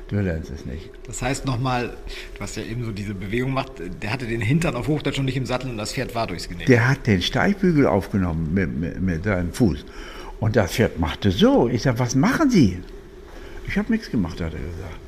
[0.08, 0.90] Du lernst es nicht.
[1.08, 1.96] Das heißt nochmal,
[2.34, 5.24] du hast ja eben so diese Bewegung gemacht, der hatte den Hintern auf Hochdeutsch schon
[5.24, 6.66] nicht im Sattel und das Pferd war durchs Genick.
[6.66, 9.84] Der hat den Steigbügel aufgenommen mit, mit, mit seinem Fuß.
[10.38, 11.68] Und das Pferd machte so.
[11.68, 12.78] Ich sage, was machen Sie?
[13.66, 15.03] Ich habe nichts gemacht, hat er gesagt.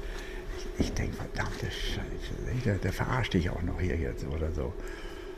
[0.79, 4.73] Ich, denke, verdammte Scheiße, der, der verarscht dich auch noch hier jetzt oder so.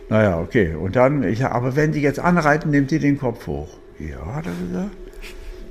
[0.08, 0.74] Naja, okay.
[0.74, 3.68] Und dann, ich aber wenn Sie jetzt anreiten, nimmt Sie den Kopf hoch.
[3.98, 4.96] Ja, hat er gesagt.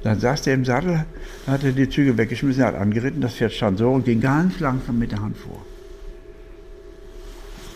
[0.03, 1.05] Dann saß der im Sattel,
[1.47, 4.99] hat er die Züge weggeschmissen, hat angeritten, das Pferd stand so und ging ganz langsam
[4.99, 5.65] mit der Hand vor.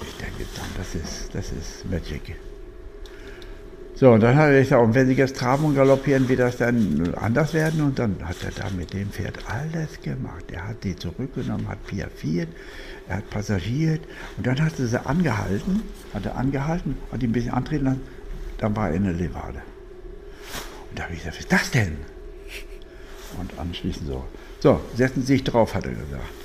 [0.02, 0.46] Ich denke
[0.78, 2.36] das ist, das ist Magic.
[4.02, 6.58] So, und dann hat er gesagt, und wenn Sie jetzt traben und galoppieren, wird das
[6.58, 7.82] dann anders werden?
[7.82, 10.46] Und dann hat er da mit dem Pferd alles gemacht.
[10.52, 12.48] Er hat die zurückgenommen, hat piaffiert,
[13.08, 14.02] er hat passagiert
[14.38, 15.84] und dann hat er sie angehalten,
[16.16, 18.02] hat er angehalten, hat ihn ein bisschen antreten lassen,
[18.58, 19.62] dann war er in der Levade.
[20.90, 21.98] Und da habe ich gesagt, was ist das denn?
[23.40, 24.24] Und anschließend so,
[24.62, 26.41] so, setzen Sie sich drauf, hat er gesagt.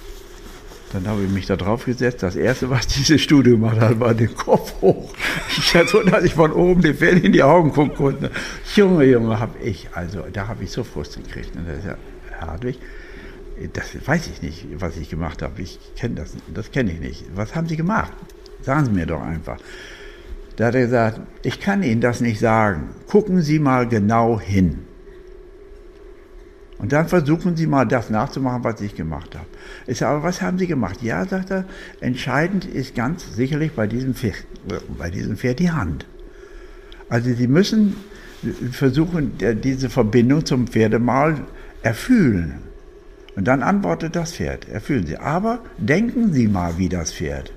[0.96, 2.22] Dann habe ich mich da drauf gesetzt.
[2.22, 5.12] Das erste, was diese Studie gemacht hat, war den Kopf hoch.
[5.59, 8.30] Ich hatte so, dass ich von oben den Fell in die Augen gucken konnte.
[8.74, 11.54] Junge, Junge, habe ich, also da habe ich so Frust gekriegt.
[11.54, 11.96] Und das ist ja
[12.40, 12.78] Hartwig.
[13.74, 15.61] Das weiß ich nicht, was ich gemacht habe.
[15.61, 17.24] Ich kenne das, das kenne ich nicht.
[17.35, 18.12] Was haben Sie gemacht?
[18.62, 19.59] Sagen Sie mir doch einfach.
[20.56, 22.88] Da hat er gesagt, ich kann Ihnen das nicht sagen.
[23.06, 24.86] Gucken Sie mal genau hin.
[26.79, 29.47] Und dann versuchen Sie mal das nachzumachen, was ich gemacht habe.
[29.87, 31.03] Ich sage, aber was haben Sie gemacht?
[31.03, 31.65] Ja, sagt er,
[32.01, 34.45] entscheidend ist ganz sicherlich bei diesem Pferd,
[34.99, 36.07] bei diesem Pferd die Hand.
[37.09, 37.97] Also Sie müssen
[38.73, 41.37] versuchen, diese Verbindung zum Pferdemal
[41.83, 42.59] erfühlen.
[43.37, 45.17] Und dann antwortet das Pferd, erfüllen Sie.
[45.17, 47.53] Aber denken Sie mal wie das Pferd.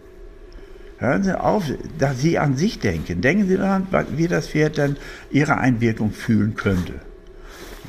[0.98, 1.64] Hören Sie auf,
[1.98, 3.22] dass Sie an sich denken.
[3.22, 4.98] Denken Sie daran, wie das Pferd dann
[5.32, 6.96] Ihre Einwirkung fühlen könnte.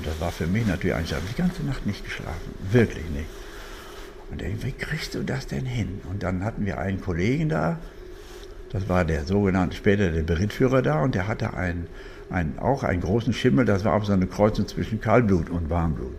[0.00, 2.54] Und das war für mich natürlich eigentlich, ich habe die ganze Nacht nicht geschlafen.
[2.72, 3.28] Wirklich nicht.
[4.30, 6.00] Und ich, wie kriegst du das denn hin?
[6.10, 7.78] Und dann hatten wir einen Kollegen da,
[8.72, 11.86] das war der sogenannte, später der Berittführer da, und der hatte einen,
[12.30, 16.16] einen, auch einen großen Schimmel, das war aber so eine Kreuzung zwischen Kaltblut und Warmblut.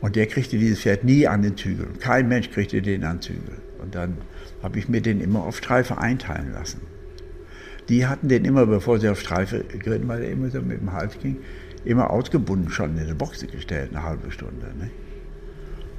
[0.00, 1.88] Und der kriegte dieses Pferd nie an den Zügel.
[2.00, 3.58] Kein Mensch kriegte den an den Zügel.
[3.82, 4.16] Und dann
[4.62, 6.80] habe ich mir den immer auf Streife einteilen lassen.
[7.90, 10.92] Die hatten den immer, bevor sie auf Streife geritten, weil er immer so mit dem
[10.92, 11.36] Hals ging,
[11.84, 14.66] immer ausgebunden schon in eine Boxe gestellt, eine halbe Stunde.
[14.78, 14.90] Ne?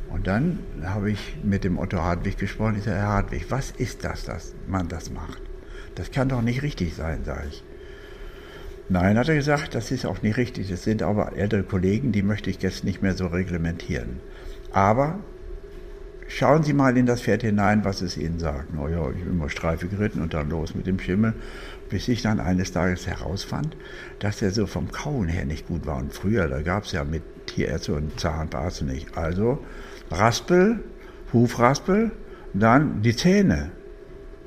[0.09, 2.75] Und dann habe ich mit dem Otto Hartwig gesprochen.
[2.77, 5.41] Ich sage, Herr Hartwig, was ist das, dass man das macht?
[5.95, 7.63] Das kann doch nicht richtig sein, sage ich.
[8.91, 10.69] Nein, hat er gesagt, das ist auch nicht richtig.
[10.69, 14.19] Das sind aber ältere Kollegen, die möchte ich jetzt nicht mehr so reglementieren.
[14.71, 15.19] Aber
[16.27, 18.69] schauen Sie mal in das Pferd hinein, was es Ihnen sagt.
[18.73, 21.35] Na ja, ich bin immer Streife geritten und dann los mit dem Schimmel,
[21.89, 23.75] bis ich dann eines Tages herausfand,
[24.19, 25.97] dass er so vom Kauen her nicht gut war.
[25.97, 29.17] Und früher, da gab es ja mit Tierärzte und Zahnarzt nicht.
[29.17, 29.63] Also
[30.11, 30.79] Raspel,
[31.33, 32.11] Hufraspel,
[32.53, 33.71] dann die Zähne.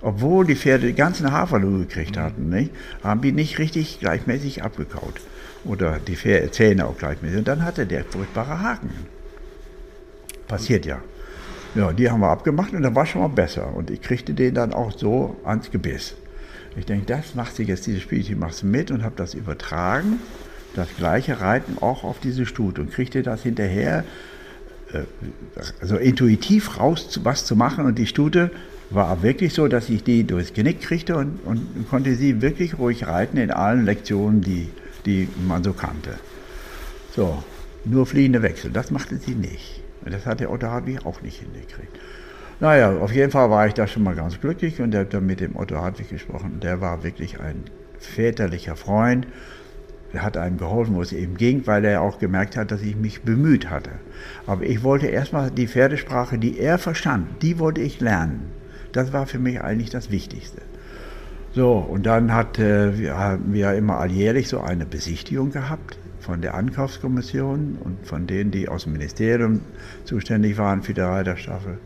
[0.01, 2.73] Obwohl die Pferde die ganzen Haferlue gekriegt hatten, nicht,
[3.05, 5.21] haben die nicht richtig gleichmäßig abgekaut.
[5.65, 6.17] Oder die
[6.51, 7.39] Zähne auch gleichmäßig.
[7.39, 8.91] Und dann hatte der furchtbare Haken.
[10.49, 11.01] Passiert ja.
[11.75, 13.73] Ja, die haben wir abgemacht und dann war schon mal besser.
[13.75, 16.17] Und ich kriegte den dann auch so ans Gebiss.
[16.77, 20.21] Ich denke, das macht sich jetzt dieses Spielchen, machst du mit und habe das übertragen.
[20.75, 24.05] Das gleiche Reiten auch auf diese Stute und kriegte das hinterher
[24.93, 25.03] äh,
[25.81, 27.85] also intuitiv raus, was zu machen.
[27.85, 28.51] Und die Stute
[28.91, 33.07] war wirklich so, dass ich die durchs Genick kriegte und, und konnte sie wirklich ruhig
[33.07, 34.69] reiten in allen Lektionen, die,
[35.05, 36.15] die man so kannte.
[37.15, 37.43] So,
[37.85, 39.83] nur fliehende Wechsel, das machte sie nicht.
[40.05, 41.97] Das hat der Otto Hartwig auch nicht hingekriegt.
[42.63, 45.41] Naja, auf jeden Fall war ich da schon mal ganz glücklich und habe dann mit
[45.41, 46.61] dem Otto Hartwig gesprochen.
[46.63, 47.65] Der war wirklich ein
[47.99, 49.27] väterlicher Freund.
[50.13, 52.95] Der hat einem geholfen, wo es eben ging, weil er auch gemerkt hat, dass ich
[52.95, 53.91] mich bemüht hatte.
[54.47, 58.53] Aber ich wollte erstmal die Pferdesprache, die er verstand, die wollte ich lernen.
[58.93, 60.63] Das war für mich eigentlich das Wichtigste.
[61.57, 66.41] So, und dann hat, äh, wir haben wir immer alljährlich so eine Besichtigung gehabt von
[66.41, 69.63] der Ankaufskommission und von denen, die aus dem Ministerium
[70.05, 71.79] zuständig waren für die Reiterstaffel.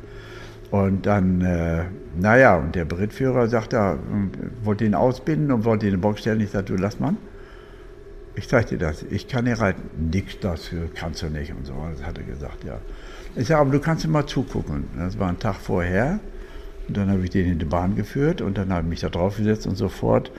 [0.70, 1.84] Und dann, äh,
[2.18, 3.98] naja, und der Berittführer sagte, er
[4.62, 6.40] wollte ihn ausbinden und wollte ihn in den Box stellen.
[6.40, 7.14] Ich sagte, du lass mal,
[8.34, 9.82] ich zeig dir das, ich kann hier reiten.
[10.10, 11.74] Nix, das kannst du nicht und so.
[11.90, 12.78] Das hat er gesagt, ja.
[13.34, 14.84] Ich sage, aber du kannst ihm mal zugucken.
[14.96, 16.20] Das war ein Tag vorher.
[16.88, 19.08] Und dann habe ich den in die Bahn geführt und dann habe ich mich da
[19.08, 20.30] drauf gesetzt und sofort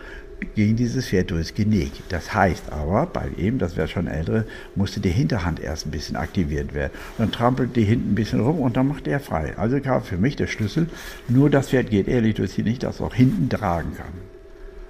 [0.56, 1.91] ging dieses Pferd durchs Genick.
[2.10, 4.45] Das heißt aber, bei ihm, das wäre schon ältere,
[4.76, 6.93] musste die Hinterhand erst ein bisschen aktiviert werden.
[7.17, 9.58] Dann trampelt die hinten ein bisschen rum und dann macht er frei.
[9.58, 10.88] Also kam für mich der Schlüssel,
[11.28, 14.13] nur das Pferd geht ehrlich durchs Genick, das auch hinten tragen kann.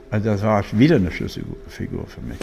[0.10, 2.40] Also das war wieder eine Schlüsselfigur für mich.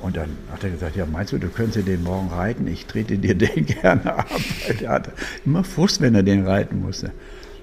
[0.00, 2.66] Und dann hat er gesagt, ja, meinst du, du könntest den morgen reiten?
[2.66, 4.30] Ich trete dir den gerne ab.
[4.80, 5.12] Der hatte
[5.44, 7.12] immer Frust, wenn er den reiten musste.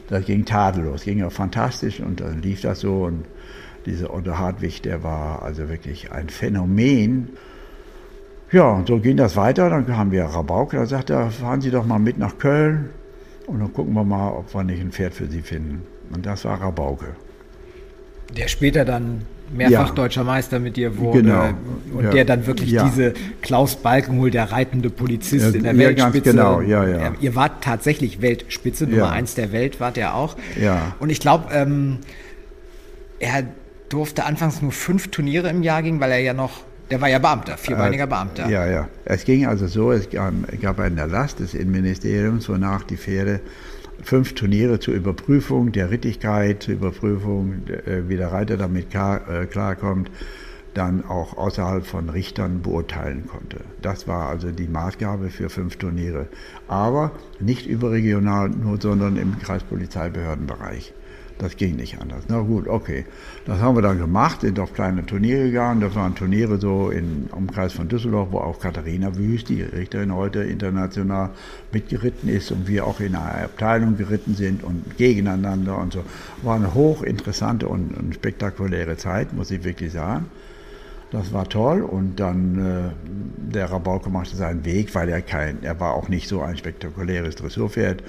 [0.07, 3.05] Das ging tadellos, ging ja fantastisch und dann lief das so.
[3.05, 3.25] Und
[3.87, 7.29] dieser Otto Hartwig, der war also wirklich ein Phänomen.
[8.51, 9.69] Ja, und so ging das weiter.
[9.69, 12.89] Dann haben wir Rabauke, da sagt er, fahren Sie doch mal mit nach Köln
[13.45, 15.81] und dann gucken wir mal, ob wir nicht ein Pferd für Sie finden.
[16.13, 17.07] Und das war Rabauke.
[18.35, 19.23] Der später dann
[19.53, 19.95] mehrfach ja.
[19.95, 21.53] deutscher Meister mit dir wurde genau.
[21.93, 22.11] und ja.
[22.11, 22.83] der dann wirklich ja.
[22.83, 26.31] diese Klaus Balkenhol, der reitende Polizist in der Weltspitze.
[26.31, 26.61] Genau.
[26.61, 27.13] Ja, ja.
[27.21, 30.35] Ihr wart tatsächlich Weltspitze, Nummer eins der Welt wart ihr auch.
[30.61, 30.95] Ja.
[30.99, 31.99] Und ich glaube, ähm,
[33.19, 33.43] er
[33.89, 37.19] durfte anfangs nur fünf Turniere im Jahr gehen, weil er ja noch der war ja
[37.19, 38.49] Beamter, vierbeiniger äh, Beamter.
[38.49, 38.87] Ja, ja.
[39.03, 43.41] Es ging also so, es gab einen Erlass des Innenministeriums, wonach die Pferde
[44.03, 49.45] fünf Turniere zur Überprüfung der Rittigkeit, zur Überprüfung, äh, wie der Reiter damit klar, äh,
[49.47, 50.09] klarkommt,
[50.73, 53.61] dann auch außerhalb von Richtern beurteilen konnte.
[53.81, 56.27] Das war also die Maßgabe für fünf Turniere.
[56.67, 60.93] Aber nicht überregional nur, sondern im Kreispolizeibehördenbereich.
[61.37, 62.23] Das ging nicht anders.
[62.27, 63.05] Na gut, okay.
[63.45, 65.81] Das haben wir dann gemacht, sind auf kleine Turniere gegangen.
[65.81, 70.39] Das waren Turniere so im Umkreis von Düsseldorf, wo auch Katharina Wüst, die Richterin heute
[70.39, 71.29] international
[71.71, 76.03] mitgeritten ist und wir auch in einer Abteilung geritten sind und gegeneinander und so.
[76.41, 80.25] War eine hochinteressante und, und spektakuläre Zeit, muss ich wirklich sagen.
[81.11, 85.79] Das war toll und dann äh, der Rabauke machte seinen Weg, weil er kein, er
[85.79, 88.03] war auch nicht so ein spektakuläres Dressurpferd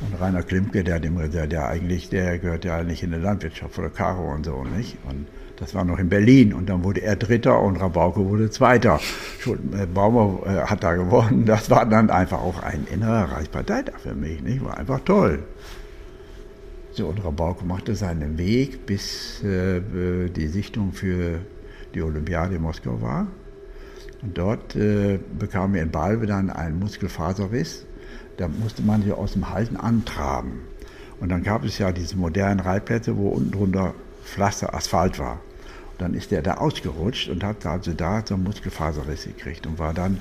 [0.00, 3.78] und Rainer Klimke, der, dem, der, der eigentlich, der gehört ja nicht in der Landwirtschaft
[3.78, 4.96] oder Caro und so, nicht?
[5.08, 9.00] Und das war noch in Berlin und dann wurde er Dritter und Rabauke wurde Zweiter.
[9.44, 11.46] Äh, Baumer äh, hat da gewonnen.
[11.46, 14.64] Das war dann einfach auch ein innerer Reichsparteitag für mich, nicht?
[14.64, 15.40] War einfach toll.
[16.92, 19.80] So, und Rabauke machte seinen Weg, bis äh,
[20.30, 21.40] die Sichtung für
[21.94, 23.26] die Olympiade in Moskau war.
[24.22, 27.86] Und dort äh, bekam er in Balve dann einen Muskelfaserriss
[28.38, 30.60] da musste man sich aus dem Halten antraben.
[31.20, 35.40] Und dann gab es ja diese modernen Reitplätze, wo unten drunter Pflaster, Asphalt war.
[35.92, 39.78] Und dann ist der da ausgerutscht und hat also da so einen Muskelfaserriss gekriegt und
[39.78, 40.18] war dann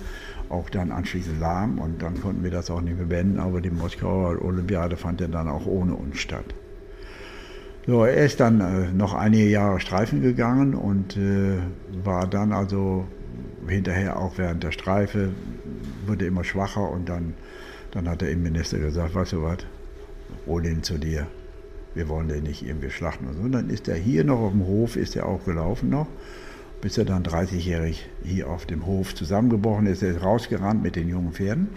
[0.50, 3.70] auch dann anschließend lahm und dann konnten wir das auch nicht mehr beenden, aber die
[3.70, 6.46] Moskauer Olympiade fand ja dann auch ohne uns statt.
[7.86, 11.58] So, er ist dann äh, noch einige Jahre Streifen gegangen und äh,
[12.04, 13.06] war dann also
[13.68, 15.30] hinterher auch während der Streife,
[16.06, 17.34] wurde immer schwacher und dann
[17.92, 19.60] dann hat der Innenminister gesagt, weißt du was,
[20.46, 21.28] hol ihn zu dir.
[21.96, 24.96] Wir wollen den nicht irgendwie schlachten und dann ist er hier noch auf dem Hof,
[24.98, 26.08] ist er auch gelaufen noch,
[26.82, 30.04] bis er dann 30-jährig hier auf dem Hof zusammengebrochen ist.
[30.04, 31.70] Er ist rausgerannt mit den jungen Pferden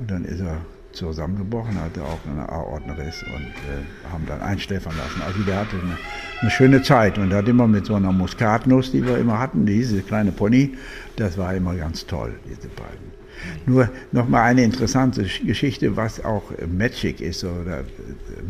[0.00, 0.62] und dann ist er
[0.96, 5.22] zusammengebrochen, hatte auch einen Aortenriss und äh, haben dann einschläfern lassen.
[5.24, 5.96] Also der hatte eine,
[6.40, 10.00] eine, schöne Zeit und hat immer mit so einer Muskatnuss, die wir immer hatten, diese
[10.00, 10.76] kleine Pony,
[11.16, 13.25] das war immer ganz toll, diese beiden.
[13.66, 17.84] Nur noch mal eine interessante Geschichte, was auch magic ist oder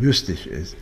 [0.01, 0.77] mystisch ist.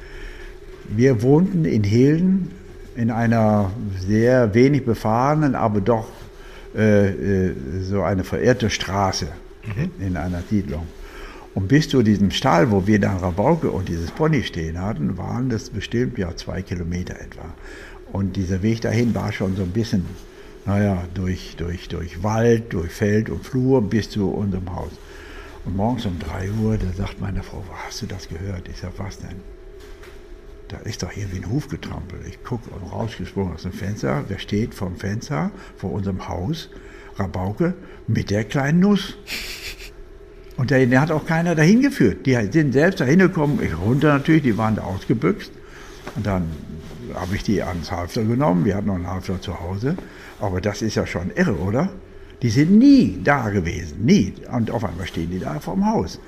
[0.88, 2.50] Wir wohnten in Hilden
[2.96, 3.70] in einer
[4.06, 6.08] sehr wenig befahrenen, aber doch
[6.76, 7.08] äh,
[7.48, 9.28] äh so eine verirrte Straße
[9.66, 10.06] mhm.
[10.06, 10.86] in einer Siedlung.
[11.54, 15.48] Und bis zu diesem Stall, wo wir dann Rabauke und dieses Pony stehen hatten, waren
[15.48, 17.44] das bestimmt ja zwei Kilometer etwa.
[18.12, 20.04] Und dieser Weg dahin war schon so ein bisschen
[20.66, 24.92] naja, durch, durch, durch Wald, durch Feld und Flur bis zu unserem Haus.
[25.64, 28.68] Und morgens um 3 Uhr, da sagt meine Frau, hast du das gehört?
[28.68, 29.36] Ich sage, was denn?
[30.68, 32.22] Da ist doch hier wie ein Huf getrampelt.
[32.26, 34.24] Ich gucke rausgesprungen aus dem Fenster.
[34.28, 36.70] Wer steht vom Fenster vor unserem Haus?
[37.16, 37.74] Rabauke
[38.06, 39.16] mit der kleinen Nuss.
[40.56, 42.26] Und der, der hat auch keiner dahin geführt.
[42.26, 43.60] Die sind selbst dahin gekommen.
[43.62, 45.52] Ich runter natürlich, die waren da ausgebüxt.
[46.16, 46.48] Und dann
[47.14, 48.64] habe ich die ans Halfter genommen.
[48.64, 49.96] Wir hatten noch einen Halfter zu Hause.
[50.40, 51.90] Aber das ist ja schon irre, oder?
[52.42, 54.34] Die sind nie da gewesen, nie.
[54.52, 56.20] Und auf einmal stehen die da vorm Haus.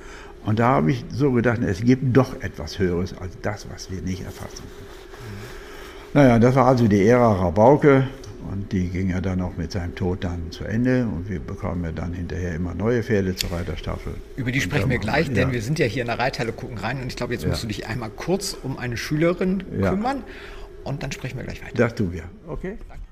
[0.45, 4.01] Und da habe ich so gedacht, es gibt doch etwas Höheres als das, was wir
[4.01, 4.97] nicht erfassen können.
[6.13, 8.07] Naja, das war also die Ära Rabauke
[8.49, 11.83] und die ging ja dann auch mit seinem Tod dann zu Ende und wir bekamen
[11.83, 14.13] ja dann hinterher immer neue Pferde zur Reiterstaffel.
[14.37, 15.51] Über die sprechen wir gleich, denn ja.
[15.51, 17.49] wir sind ja hier in der Reithalle, gucken rein und ich glaube, jetzt ja.
[17.49, 20.23] musst du dich einmal kurz um eine Schülerin kümmern
[20.87, 21.75] und dann sprechen wir gleich weiter.
[21.75, 22.23] Das tun wir.
[22.47, 22.77] Okay.
[22.87, 23.07] Danke.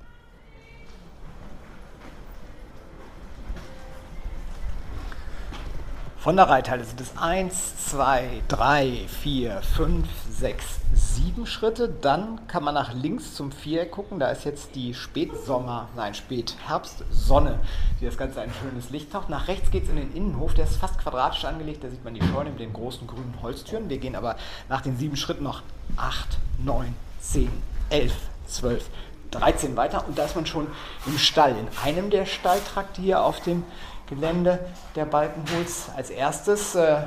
[6.26, 11.88] Von der Reithalle sind es 1, 2, 3, 4, 5, 6, 7 Schritte.
[11.88, 14.18] Dann kann man nach links zum Viereck gucken.
[14.18, 17.60] Da ist jetzt die Spätsommer, nein, Spätherbstsonne,
[18.02, 19.30] die das Ganze ein schönes Licht taucht.
[19.30, 20.56] Nach rechts geht es in den Innenhof.
[20.56, 21.84] Der ist fast quadratisch angelegt.
[21.84, 23.88] Da sieht man die Scheune mit den großen grünen Holztüren.
[23.88, 24.36] Wir gehen aber
[24.68, 25.62] nach den sieben Schritten noch
[25.98, 26.96] 8, 9,
[27.32, 27.50] 10,
[27.90, 28.14] 11,
[28.48, 28.86] 12,
[29.32, 30.06] 13 weiter.
[30.08, 30.68] Und da ist man schon
[31.06, 31.52] im Stall.
[31.58, 33.64] In einem der Stalltrakte hier auf dem
[34.08, 34.60] Gelände
[34.96, 35.90] der Balkenholz.
[35.96, 36.98] Als erstes äh,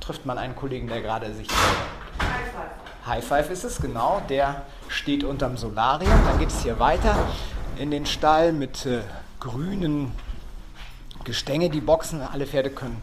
[0.00, 1.48] trifft man einen Kollegen, der gerade sich.
[1.48, 3.06] High Five.
[3.06, 4.20] High Five ist es, genau.
[4.28, 6.18] Der steht unterm Solarium.
[6.26, 7.16] Dann geht es hier weiter
[7.78, 9.00] in den Stall mit äh,
[9.40, 10.12] grünen
[11.24, 11.70] Gestänge.
[11.70, 13.00] Die Boxen, alle Pferde können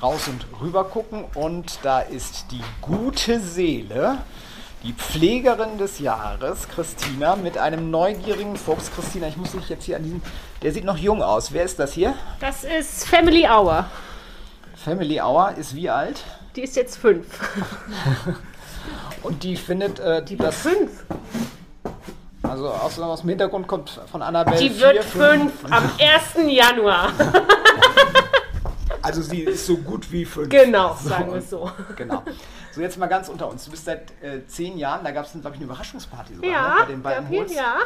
[0.00, 1.24] raus und rüber gucken.
[1.34, 4.18] Und da ist die gute Seele
[4.82, 8.90] die Pflegerin des Jahres, Christina, mit einem neugierigen Fuchs.
[8.92, 10.22] Christina, ich muss dich jetzt hier an diesem.
[10.62, 11.52] Der sieht noch jung aus.
[11.52, 12.14] Wer ist das hier?
[12.40, 13.86] Das ist Family Hour.
[14.74, 16.22] Family Hour ist wie alt?
[16.56, 17.26] Die ist jetzt fünf.
[19.22, 21.04] Und die findet äh, die das fünf.
[22.42, 24.58] Also aus, aus dem Hintergrund kommt von Annabelle.
[24.58, 26.52] Die wird fünf am 1.
[26.52, 27.12] Januar.
[29.02, 30.48] Also sie ist so gut wie fünf.
[30.48, 31.08] Genau, so.
[31.08, 31.70] sagen wir es so.
[31.96, 32.22] Genau.
[32.72, 33.64] So, jetzt mal ganz unter uns.
[33.64, 36.68] Du bist seit äh, zehn Jahren, da gab es, glaube ich, eine Überraschungsparty sogar ja,
[36.68, 37.54] ne, bei den beiden Holz.
[37.54, 37.76] Ja.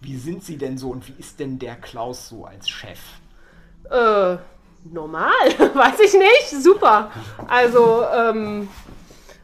[0.00, 3.00] Wie sind sie denn so und wie ist denn der Klaus so als Chef?
[3.90, 4.36] Äh,
[4.84, 5.32] normal,
[5.74, 6.62] weiß ich nicht.
[6.62, 7.10] Super.
[7.48, 8.68] Also, ähm,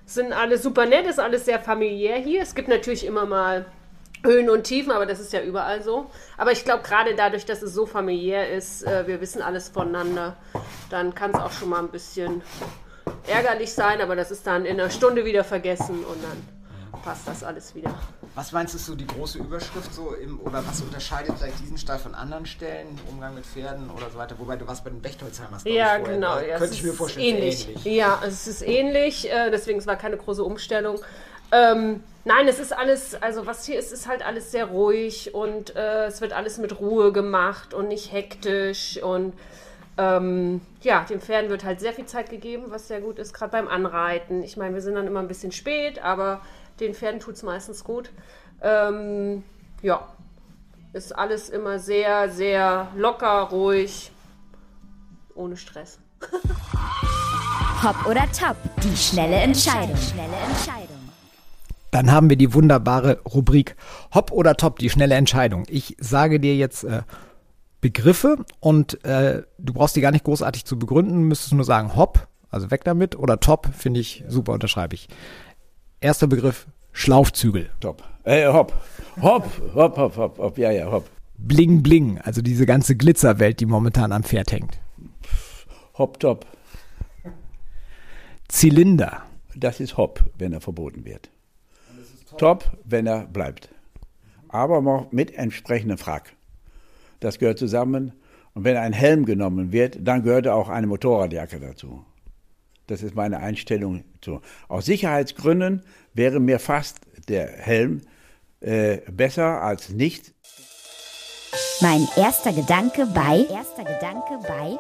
[0.07, 2.43] sind alle super nett, ist alles sehr familiär hier.
[2.43, 3.67] Es gibt natürlich immer mal
[4.25, 6.11] Höhen und Tiefen, aber das ist ja überall so.
[6.37, 10.37] Aber ich glaube, gerade dadurch, dass es so familiär ist, äh, wir wissen alles voneinander,
[10.91, 12.43] dann kann es auch schon mal ein bisschen
[13.27, 17.45] ärgerlich sein, aber das ist dann in einer Stunde wieder vergessen und dann passt das
[17.45, 17.95] alles wieder.
[18.35, 21.79] Was meinst du, ist so die große Überschrift so im, oder was unterscheidet vielleicht diesen
[21.79, 24.37] Stall von anderen Stellen, Umgang mit Pferden oder so weiter?
[24.39, 26.39] Wobei du was bei den Bechtolzheimers Ja, ich, genau.
[26.41, 27.69] Ja, Könnte ich mir vorstellen, ähnlich.
[27.69, 27.85] ähnlich.
[27.85, 30.99] Ja, es ist ähnlich, äh, deswegen es war keine große Umstellung.
[31.55, 35.77] Ähm, nein, es ist alles, also was hier ist, ist halt alles sehr ruhig und
[35.77, 39.35] äh, es wird alles mit Ruhe gemacht und nicht hektisch und
[39.97, 43.53] ähm, ja, den Pferden wird halt sehr viel Zeit gegeben, was sehr gut ist, gerade
[43.53, 44.43] beim Anreiten.
[44.43, 46.41] Ich meine, wir sind dann immer ein bisschen spät, aber
[46.81, 48.11] den Pferden tut es meistens gut.
[48.61, 49.45] Ähm,
[49.83, 50.09] ja,
[50.93, 54.11] ist alles immer sehr, sehr locker, ruhig,
[55.37, 56.01] ohne Stress.
[57.85, 59.97] Hopp oder top, die schnelle Entscheidung.
[59.97, 60.94] Schnelle Entscheidung.
[61.95, 63.77] Dann haben wir die wunderbare Rubrik
[64.13, 65.63] Hopp oder Top, die schnelle Entscheidung.
[65.69, 67.03] Ich sage dir jetzt äh,
[67.81, 72.27] Begriffe und äh, du brauchst die gar nicht großartig zu begründen, müsstest nur sagen Hopp,
[72.51, 75.07] also weg damit, oder Top, finde ich super, unterschreibe ich.
[76.01, 77.71] Erster Begriff, Schlaufzügel.
[77.79, 78.03] Top.
[78.25, 78.73] Äh, hopp.
[79.23, 81.09] Hopp, hopp, hopp, hopp, hopp, ja, ja, hopp.
[81.39, 84.81] Bling, bling, also diese ganze Glitzerwelt, die momentan am Pferd hängt.
[85.97, 86.45] Hopp, top.
[88.49, 89.23] Zylinder.
[89.55, 91.31] Das ist Hopp, wenn er verboten wird
[92.39, 93.69] top, wenn er bleibt.
[94.49, 96.35] Aber noch mit entsprechendem Frack.
[97.21, 98.13] Das gehört zusammen.
[98.55, 102.05] Und wenn ein Helm genommen wird, dann gehört auch eine Motorradjacke dazu.
[102.87, 104.41] Das ist meine Einstellung zu.
[104.69, 108.03] Aus Sicherheitsgründen wäre mir fast der Helm
[108.61, 110.33] äh, besser als nicht.
[111.81, 114.79] Mein erster Gedanke bei erster Gedanke bei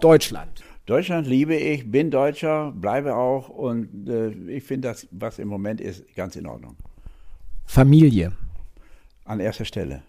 [0.00, 0.62] Deutschland.
[0.86, 5.80] Deutschland liebe ich, bin Deutscher, bleibe auch und äh, ich finde das, was im Moment
[5.80, 6.76] ist, ganz in Ordnung.
[7.66, 8.32] Familie.
[9.24, 10.02] An erster Stelle.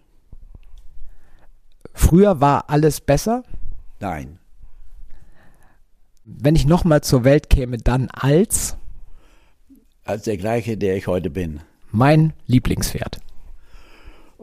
[1.94, 3.44] Früher war alles besser?
[4.00, 4.40] Nein.
[6.26, 8.76] Wenn ich nochmal zur Welt käme, dann als?
[10.06, 11.60] Als der gleiche, der ich heute bin.
[11.92, 13.20] Mein Lieblingspferd.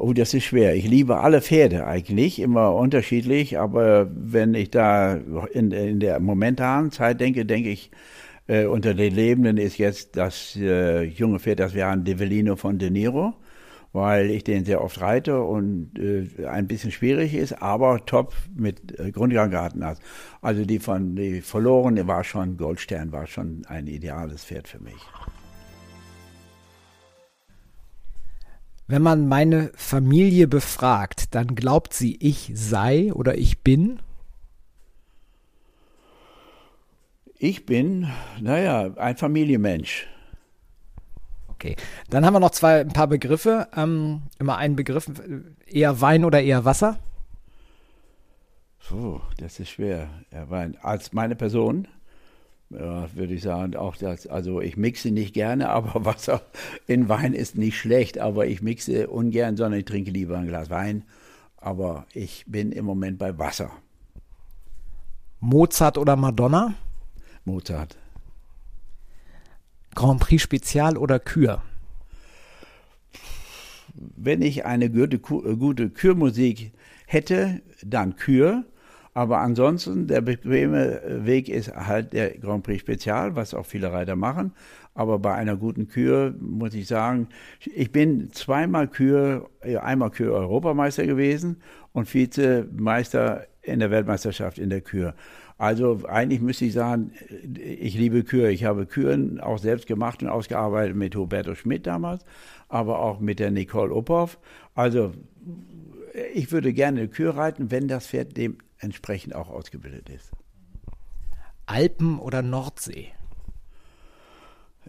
[0.03, 0.75] Oh, das ist schwer.
[0.77, 5.17] Ich liebe alle Pferde eigentlich, immer unterschiedlich, aber wenn ich da
[5.53, 7.91] in, in der momentanen Zeit denke, denke ich,
[8.47, 12.79] äh, unter den Lebenden ist jetzt das äh, junge Pferd, das wir haben, Devellino von
[12.79, 13.35] De Niro,
[13.93, 18.99] weil ich den sehr oft reite und äh, ein bisschen schwierig ist, aber top mit
[18.99, 19.99] äh, Grundgang gehalten hat.
[20.41, 24.97] Also die von die verlorene war schon Goldstern, war schon ein ideales Pferd für mich.
[28.91, 34.01] Wenn man meine Familie befragt, dann glaubt sie, ich sei oder ich bin?
[37.39, 40.09] Ich bin, naja, ein Familienmensch.
[41.47, 41.77] Okay,
[42.09, 43.69] dann haben wir noch zwei, ein paar Begriffe.
[43.77, 45.09] Ähm, immer einen Begriff,
[45.69, 46.99] eher Wein oder eher Wasser?
[48.89, 50.09] Puh, das ist schwer.
[50.33, 50.77] Ja, Wein.
[50.83, 51.87] Als meine Person
[52.71, 56.43] ja, würde ich sagen, auch das, also ich mixe nicht gerne, aber Wasser
[56.87, 60.71] in Wein ist nicht schlecht, aber ich mixe ungern, sondern ich trinke lieber ein Glas
[60.71, 61.05] Wein.
[61.57, 63.71] Aber ich bin im Moment bei Wasser.
[65.41, 66.75] Mozart oder Madonna?
[67.45, 67.99] Mozart.
[69.95, 71.63] Grand Prix Spezial oder Kür?
[73.95, 76.73] Wenn ich eine gute, gute Kürmusik
[77.07, 78.65] hätte, dann Kür.
[79.13, 84.15] Aber ansonsten, der bequeme Weg ist halt der Grand Prix Spezial, was auch viele Reiter
[84.15, 84.53] machen.
[84.95, 87.29] Aber bei einer guten Kür muss ich sagen,
[87.61, 91.57] ich bin zweimal Kür, äh, einmal Kür Europameister gewesen
[91.93, 95.15] und Vizemeister in der Weltmeisterschaft in der Kür.
[95.59, 97.13] Also eigentlich müsste ich sagen,
[97.55, 98.51] ich liebe Kühe.
[98.51, 102.25] Ich habe Kühen auch selbst gemacht und ausgearbeitet mit Huberto Schmidt damals,
[102.69, 104.39] aber auch mit der Nicole Uphoff.
[104.75, 105.13] Also
[106.33, 108.39] ich würde gerne eine Kühe reiten, wenn das Pferd
[108.81, 110.31] dementsprechend auch ausgebildet ist.
[111.67, 113.09] Alpen oder Nordsee?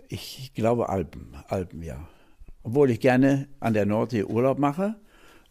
[0.08, 2.08] Ich glaube Alpen, Alpen, ja.
[2.64, 4.96] Obwohl ich gerne an der Nordsee Urlaub mache.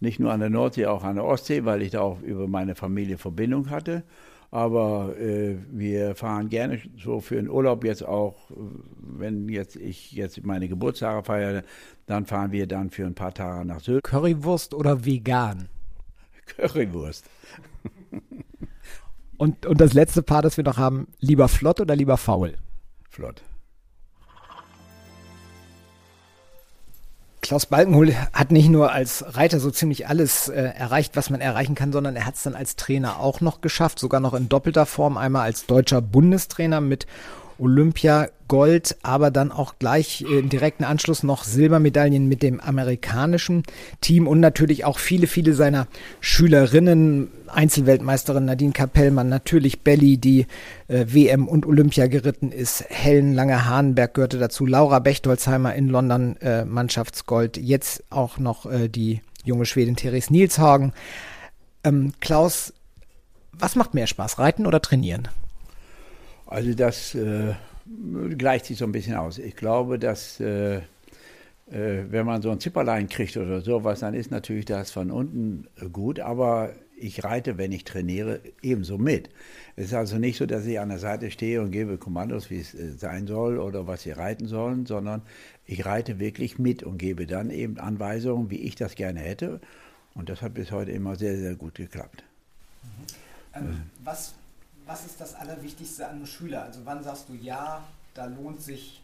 [0.00, 2.74] Nicht nur an der Nordsee, auch an der Ostsee, weil ich da auch über meine
[2.74, 4.02] Familie Verbindung hatte.
[4.50, 8.50] Aber äh, wir fahren gerne so für den Urlaub jetzt auch,
[8.98, 11.62] wenn jetzt ich jetzt meine Geburtstage feiere,
[12.06, 14.02] dann fahren wir dann für ein paar Tage nach Sylt.
[14.02, 15.68] Currywurst oder vegan?
[16.46, 17.26] Currywurst.
[19.36, 22.56] Und, und das letzte Paar, das wir noch haben, lieber flott oder lieber faul?
[23.08, 23.42] Flott.
[27.42, 31.74] Klaus Balkenhol hat nicht nur als Reiter so ziemlich alles äh, erreicht, was man erreichen
[31.74, 34.86] kann, sondern er hat es dann als Trainer auch noch geschafft, sogar noch in doppelter
[34.86, 37.06] Form, einmal als deutscher Bundestrainer mit
[37.60, 43.62] Olympia Gold, aber dann auch gleich im direkten Anschluss noch Silbermedaillen mit dem amerikanischen
[44.00, 45.86] Team und natürlich auch viele, viele seiner
[46.20, 50.46] Schülerinnen, Einzelweltmeisterin Nadine Kapellmann, natürlich Belly, die
[50.88, 56.64] äh, WM und Olympia geritten ist, Helen Lange-Hahnberg gehörte dazu, Laura Bechtolzheimer in London äh,
[56.64, 60.92] Mannschaftsgold, jetzt auch noch äh, die junge Schwedin Therese Nielshagen.
[61.84, 62.72] Ähm, Klaus,
[63.52, 65.28] was macht mehr Spaß, reiten oder trainieren?
[66.50, 67.54] Also das äh,
[68.36, 69.38] gleicht sich so ein bisschen aus.
[69.38, 70.76] Ich glaube, dass äh,
[71.70, 75.68] äh, wenn man so ein Zipperlein kriegt oder sowas, dann ist natürlich das von unten
[75.92, 79.30] gut, aber ich reite, wenn ich trainiere, ebenso mit.
[79.76, 82.58] Es ist also nicht so, dass ich an der Seite stehe und gebe Kommandos, wie
[82.58, 85.22] es äh, sein soll oder was sie reiten sollen, sondern
[85.66, 89.60] ich reite wirklich mit und gebe dann eben Anweisungen, wie ich das gerne hätte.
[90.14, 92.24] Und das hat bis heute immer sehr, sehr gut geklappt.
[92.82, 92.88] Mhm.
[93.54, 94.34] Ähm, was
[94.90, 96.64] was ist das Allerwichtigste an einem Schüler?
[96.64, 97.84] Also wann sagst du, ja,
[98.14, 99.02] da lohnt sich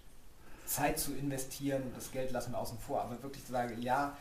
[0.65, 4.17] Zeit zu investieren, das Geld lassen wir außen vor, aber wirklich zu sagen, ja,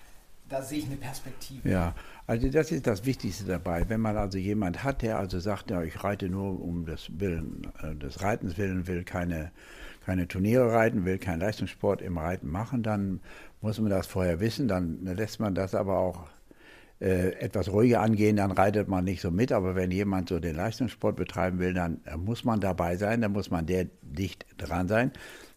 [0.47, 1.68] da sehe ich eine Perspektive.
[1.68, 1.95] Ja,
[2.28, 3.89] also das ist das Wichtigste dabei.
[3.89, 7.72] Wenn man also jemand hat, der also sagt, ja, ich reite nur um des Willen,
[7.82, 9.51] äh, des Reitens willen, will keine,
[10.05, 13.22] keine Turniere reiten, will keinen Leistungssport im Reiten machen, dann
[13.61, 16.28] muss man das vorher wissen, dann lässt man das aber auch
[17.00, 19.52] etwas ruhiger angehen, dann reitet man nicht so mit.
[19.52, 23.52] Aber wenn jemand so den Leistungssport betreiben will, dann muss man dabei sein, dann muss
[23.52, 25.12] man der dicht dran sein.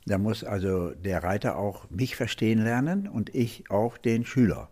[0.06, 4.70] Da muss also der Reiter auch mich verstehen lernen und ich auch den Schüler.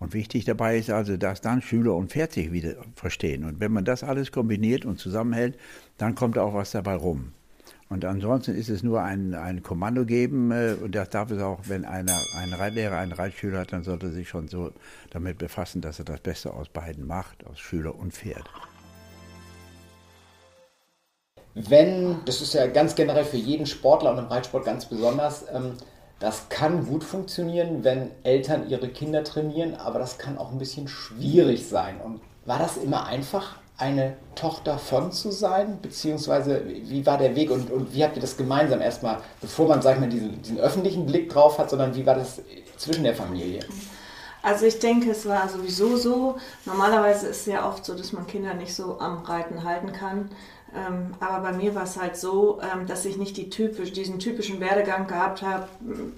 [0.00, 3.44] Und wichtig dabei ist also, dass dann Schüler und Pferd sich wieder verstehen.
[3.44, 5.58] Und wenn man das alles kombiniert und zusammenhält,
[5.96, 7.32] dann kommt auch was dabei rum.
[7.90, 11.60] Und ansonsten ist es nur ein, ein Kommando geben äh, und das darf es auch,
[11.64, 14.72] wenn einer, ein Reitlehrer einen Reitschüler hat, dann sollte er sich schon so
[15.10, 18.44] damit befassen, dass er das Beste aus beiden macht, aus Schüler und Pferd.
[21.54, 25.72] Wenn, das ist ja ganz generell für jeden Sportler und im Reitsport ganz besonders, ähm,
[26.20, 30.88] das kann gut funktionieren, wenn Eltern ihre Kinder trainieren, aber das kann auch ein bisschen
[30.88, 32.00] schwierig sein.
[32.00, 33.56] Und war das immer einfach?
[33.78, 35.78] Eine Tochter von zu sein?
[35.80, 39.80] Beziehungsweise wie war der Weg und, und wie habt ihr das gemeinsam erstmal, bevor man,
[39.80, 42.42] sag ich mal, diesen, diesen öffentlichen Blick drauf hat, sondern wie war das
[42.76, 43.60] zwischen der Familie?
[44.42, 46.36] Also ich denke, es war sowieso so.
[46.64, 50.30] Normalerweise ist es ja oft so, dass man Kinder nicht so am Reiten halten kann.
[50.74, 54.18] Ähm, aber bei mir war es halt so, ähm, dass ich nicht die typisch, diesen
[54.18, 55.66] typischen Werdegang gehabt habe,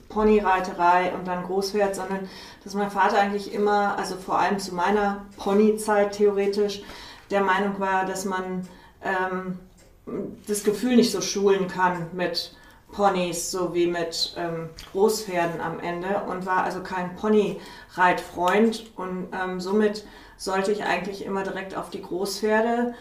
[0.08, 2.28] Ponyreiterei und dann Großpferd, sondern
[2.64, 6.82] dass mein Vater eigentlich immer, also vor allem zu meiner Ponyzeit theoretisch,
[7.30, 8.66] der Meinung war, dass man
[9.02, 9.58] ähm,
[10.46, 12.54] das Gefühl nicht so schulen kann mit
[12.92, 19.60] Ponys so wie mit ähm, Großpferden am Ende und war also kein Ponyreitfreund und ähm,
[19.60, 20.04] somit
[20.36, 22.94] sollte ich eigentlich immer direkt auf die Großpferde.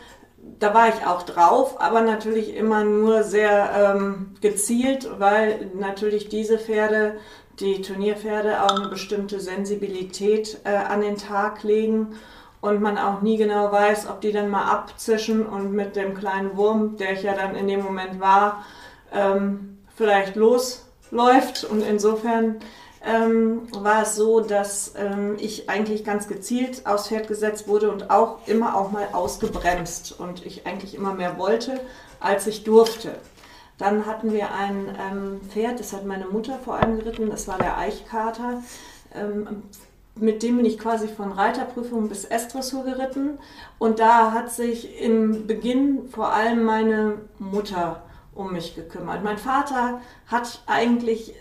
[0.59, 6.57] Da war ich auch drauf, aber natürlich immer nur sehr ähm, gezielt, weil natürlich diese
[6.59, 7.17] Pferde,
[7.59, 12.15] die Turnierpferde, auch eine bestimmte Sensibilität äh, an den Tag legen
[12.61, 16.57] und man auch nie genau weiß, ob die dann mal abzischen und mit dem kleinen
[16.57, 18.65] Wurm, der ich ja dann in dem Moment war,
[19.13, 21.63] ähm, vielleicht losläuft.
[21.63, 22.57] Und insofern
[23.05, 28.09] ähm, war es so, dass ähm, ich eigentlich ganz gezielt aufs Pferd gesetzt wurde und
[28.09, 31.79] auch immer auch mal ausgebremst und ich eigentlich immer mehr wollte,
[32.19, 33.15] als ich durfte.
[33.77, 37.57] Dann hatten wir ein ähm, Pferd, das hat meine Mutter vor allem geritten, das war
[37.57, 38.61] der Eichkater.
[40.19, 43.39] Mit dem bin ich quasi von Reiterprüfung bis S-Dressur geritten.
[43.77, 48.03] Und da hat sich im Beginn vor allem meine Mutter
[48.33, 49.23] um mich gekümmert.
[49.23, 51.33] Mein Vater hat eigentlich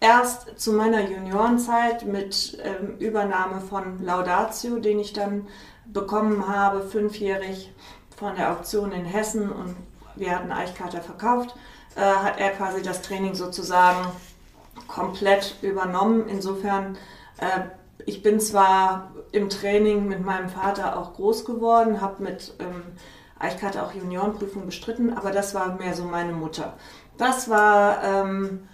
[0.00, 5.46] erst zu meiner Juniorenzeit mit ähm, Übernahme von Laudatio, den ich dann
[5.86, 7.72] bekommen habe, fünfjährig
[8.16, 9.76] von der Auktion in Hessen und
[10.16, 11.54] wir hatten Eichkater verkauft,
[11.96, 14.08] äh, hat er quasi das Training sozusagen
[14.86, 16.28] komplett übernommen.
[16.28, 16.96] Insofern,
[17.38, 17.60] äh,
[18.06, 22.82] ich bin zwar im Training mit meinem Vater auch groß geworden, habe mit ähm,
[23.38, 26.74] Eichkater auch Juniorenprüfung bestritten, aber das war mehr so meine Mutter.
[27.18, 28.68] Das war ähm,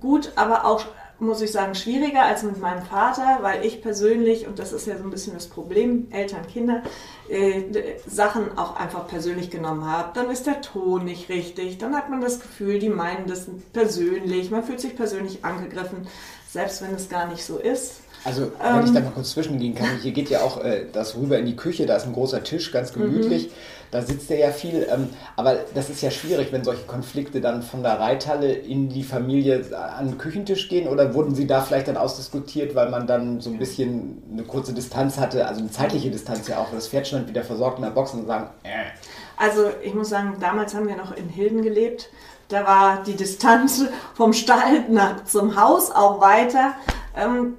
[0.00, 0.84] gut, aber auch
[1.18, 4.98] muss ich sagen, schwieriger als mit meinem Vater, weil ich persönlich, und das ist ja
[4.98, 6.82] so ein bisschen das Problem, Eltern, Kinder,
[7.28, 7.62] äh,
[8.06, 10.10] Sachen auch einfach persönlich genommen habe.
[10.14, 14.50] Dann ist der Ton nicht richtig, dann hat man das Gefühl, die meinen das persönlich,
[14.50, 16.06] man fühlt sich persönlich angegriffen,
[16.48, 18.02] selbst wenn es gar nicht so ist.
[18.26, 21.16] Also, wenn ähm, ich da mal kurz zwischengehen kann, hier geht ja auch äh, das
[21.16, 23.46] rüber in die Küche, da ist ein großer Tisch, ganz gemütlich.
[23.46, 23.52] Mhm.
[23.92, 27.62] Da sitzt er ja viel, ähm, aber das ist ja schwierig, wenn solche Konflikte dann
[27.62, 31.86] von der Reithalle in die Familie an den Küchentisch gehen oder wurden sie da vielleicht
[31.86, 36.10] dann ausdiskutiert, weil man dann so ein bisschen eine kurze Distanz hatte, also eine zeitliche
[36.10, 38.90] Distanz ja auch, das Pferd stand wieder versorgt in der Box und sagen, äh.
[39.36, 42.08] Also ich muss sagen, damals haben wir noch in Hilden gelebt.
[42.48, 46.74] Da war die Distanz vom Stall nach, zum Haus auch weiter.
[47.16, 47.54] Ähm,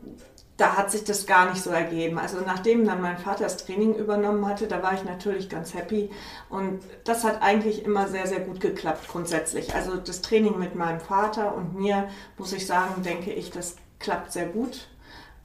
[0.57, 2.17] da hat sich das gar nicht so ergeben.
[2.17, 6.09] Also nachdem dann mein Vater das Training übernommen hatte, da war ich natürlich ganz happy
[6.49, 9.75] und das hat eigentlich immer sehr, sehr gut geklappt grundsätzlich.
[9.75, 14.31] Also das Training mit meinem Vater und mir, muss ich sagen, denke ich, das klappt
[14.31, 14.87] sehr gut.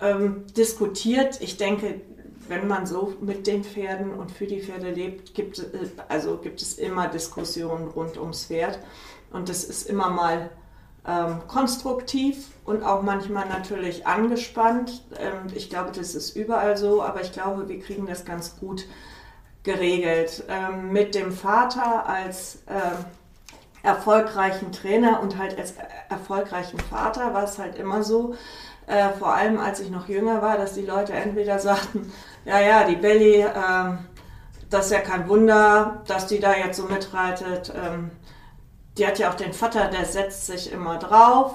[0.00, 2.00] Ähm, diskutiert, ich denke,
[2.48, 5.64] wenn man so mit den Pferden und für die Pferde lebt, gibt, äh,
[6.08, 8.78] also gibt es immer Diskussionen rund ums Pferd
[9.30, 10.50] und das ist immer mal
[11.06, 15.02] ähm, konstruktiv und auch manchmal natürlich angespannt.
[15.18, 18.86] Ähm, ich glaube, das ist überall so, aber ich glaube, wir kriegen das ganz gut
[19.62, 20.44] geregelt.
[20.48, 25.74] Ähm, mit dem Vater als äh, erfolgreichen Trainer und halt als
[26.08, 28.34] erfolgreichen Vater war es halt immer so,
[28.86, 32.12] äh, vor allem als ich noch jünger war, dass die Leute entweder sagten,
[32.44, 33.96] ja, ja, die Belly, äh,
[34.70, 37.72] das ist ja kein Wunder, dass die da jetzt so mitreitet.
[37.76, 38.10] Ähm,
[38.98, 41.54] die hat ja auch den Vater, der setzt sich immer drauf.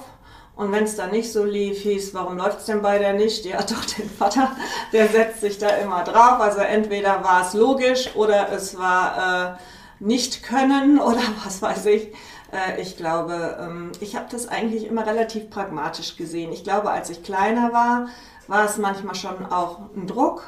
[0.56, 3.44] Und wenn es da nicht so lief, hieß, warum läuft es denn bei der nicht?
[3.44, 4.50] Die hat doch den Vater,
[4.92, 6.40] der setzt sich da immer drauf.
[6.40, 12.12] Also entweder war es logisch oder es war äh, nicht können oder was weiß ich.
[12.52, 16.52] Äh, ich glaube, ähm, ich habe das eigentlich immer relativ pragmatisch gesehen.
[16.52, 18.08] Ich glaube, als ich kleiner war,
[18.48, 20.42] war es manchmal schon auch ein Druck.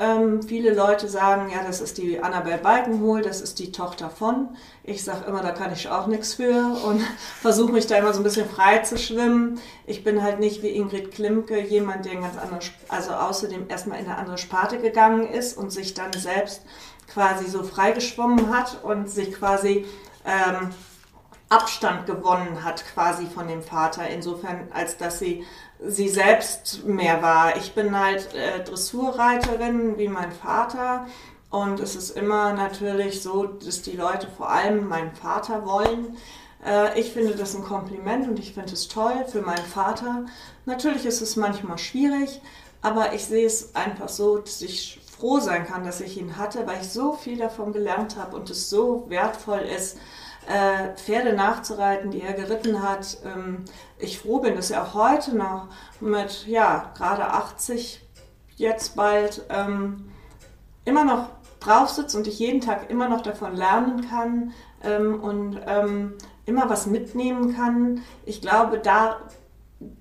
[0.00, 4.50] Ähm, viele Leute sagen, ja, das ist die Annabel Balkenhol, das ist die Tochter von.
[4.84, 7.02] Ich sage immer, da kann ich auch nichts für und
[7.40, 9.60] versuche mich da immer so ein bisschen frei zu schwimmen.
[9.86, 14.06] Ich bin halt nicht wie Ingrid Klimke jemand, der ganz anders, also außerdem erstmal in
[14.06, 16.62] eine andere Sparte gegangen ist und sich dann selbst
[17.12, 19.84] quasi so freigeschwommen hat und sich quasi
[20.24, 20.70] ähm,
[21.48, 25.44] Abstand gewonnen hat quasi von dem Vater, insofern als dass sie
[25.86, 27.56] sie selbst mehr war.
[27.56, 31.06] Ich bin halt äh, Dressurreiterin wie mein Vater
[31.50, 36.16] und es ist immer natürlich so, dass die Leute vor allem meinen Vater wollen.
[36.64, 40.26] Äh, ich finde das ein Kompliment und ich finde es toll für meinen Vater.
[40.66, 42.40] Natürlich ist es manchmal schwierig,
[42.82, 46.66] aber ich sehe es einfach so, dass ich froh sein kann, dass ich ihn hatte,
[46.66, 49.98] weil ich so viel davon gelernt habe und es so wertvoll ist,
[50.48, 53.18] äh, Pferde nachzureiten, die er geritten hat.
[53.24, 53.64] Ähm,
[53.98, 55.68] ich froh bin, dass er auch heute noch
[56.00, 58.02] mit, ja, gerade 80
[58.56, 60.10] jetzt bald ähm,
[60.84, 61.28] immer noch
[61.60, 66.14] drauf sitzt und ich jeden Tag immer noch davon lernen kann ähm, und ähm,
[66.46, 68.02] immer was mitnehmen kann.
[68.24, 69.20] Ich glaube, da,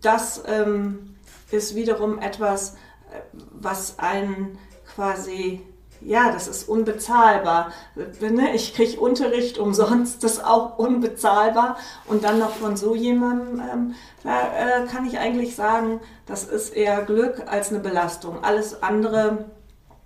[0.02, 1.16] das ähm,
[1.52, 2.76] ist wiederum etwas,
[3.12, 3.20] äh,
[3.52, 4.58] was einen
[4.96, 5.62] quasi
[6.08, 7.74] ja, das ist unbezahlbar.
[8.22, 11.78] Ne, ich kriege Unterricht umsonst, das ist auch unbezahlbar.
[12.06, 16.70] Und dann noch von so jemandem, ähm, da äh, kann ich eigentlich sagen, das ist
[16.70, 18.42] eher Glück als eine Belastung.
[18.42, 19.50] Alles andere,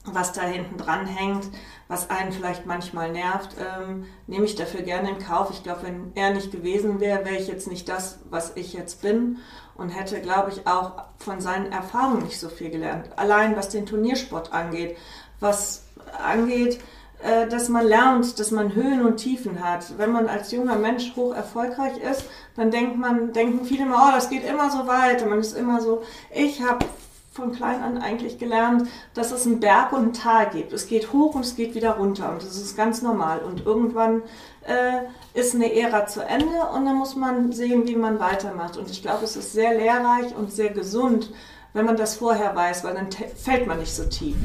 [0.04, 1.48] was da hinten dran hängt,
[1.88, 5.52] was einen vielleicht manchmal nervt, ähm, nehme ich dafür gerne in Kauf.
[5.52, 9.04] Ich glaube, wenn er nicht gewesen wäre, wäre ich jetzt nicht das, was ich jetzt
[9.04, 9.38] bin
[9.76, 13.12] und hätte, glaube ich, auch von seinen Erfahrungen nicht so viel gelernt.
[13.18, 14.98] Allein was den Turniersport angeht
[15.42, 15.84] was
[16.18, 16.80] angeht,
[17.24, 19.98] äh, dass man lernt, dass man Höhen und Tiefen hat.
[19.98, 24.12] Wenn man als junger Mensch hoch erfolgreich ist, dann denkt man, denken viele immer, oh,
[24.12, 26.02] das geht immer so weiter, man ist immer so.
[26.34, 26.86] Ich habe
[27.32, 30.74] von klein an eigentlich gelernt, dass es einen Berg und ein Tal gibt.
[30.74, 33.40] Es geht hoch und es geht wieder runter und das ist ganz normal.
[33.40, 34.24] Und irgendwann
[34.66, 38.78] äh, ist eine Ära zu Ende und dann muss man sehen, wie man weitermacht.
[38.78, 41.32] Und ich glaube, es ist sehr lehrreich und sehr gesund,
[41.74, 44.36] wenn man das vorher weiß, weil dann fällt man nicht so tief.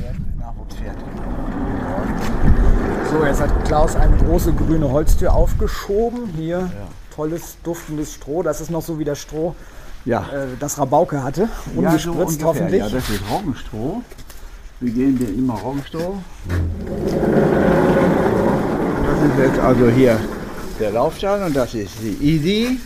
[3.11, 6.27] So, jetzt hat Klaus eine große grüne Holztür aufgeschoben.
[6.37, 6.71] Hier ja.
[7.15, 8.43] tolles, duftendes Stroh.
[8.43, 9.55] Das ist noch so wie das Stroh,
[10.05, 10.27] ja.
[10.33, 11.49] äh, das Rabauke hatte.
[11.75, 12.81] Ungespritzt ja, so hoffentlich.
[12.81, 14.03] Ja, das ist Roggenstroh.
[14.81, 16.19] Wir gehen hier immer Roggenstroh.
[19.07, 20.21] Das ist jetzt also hier
[20.79, 22.79] der Laufstall und das ist die Easy.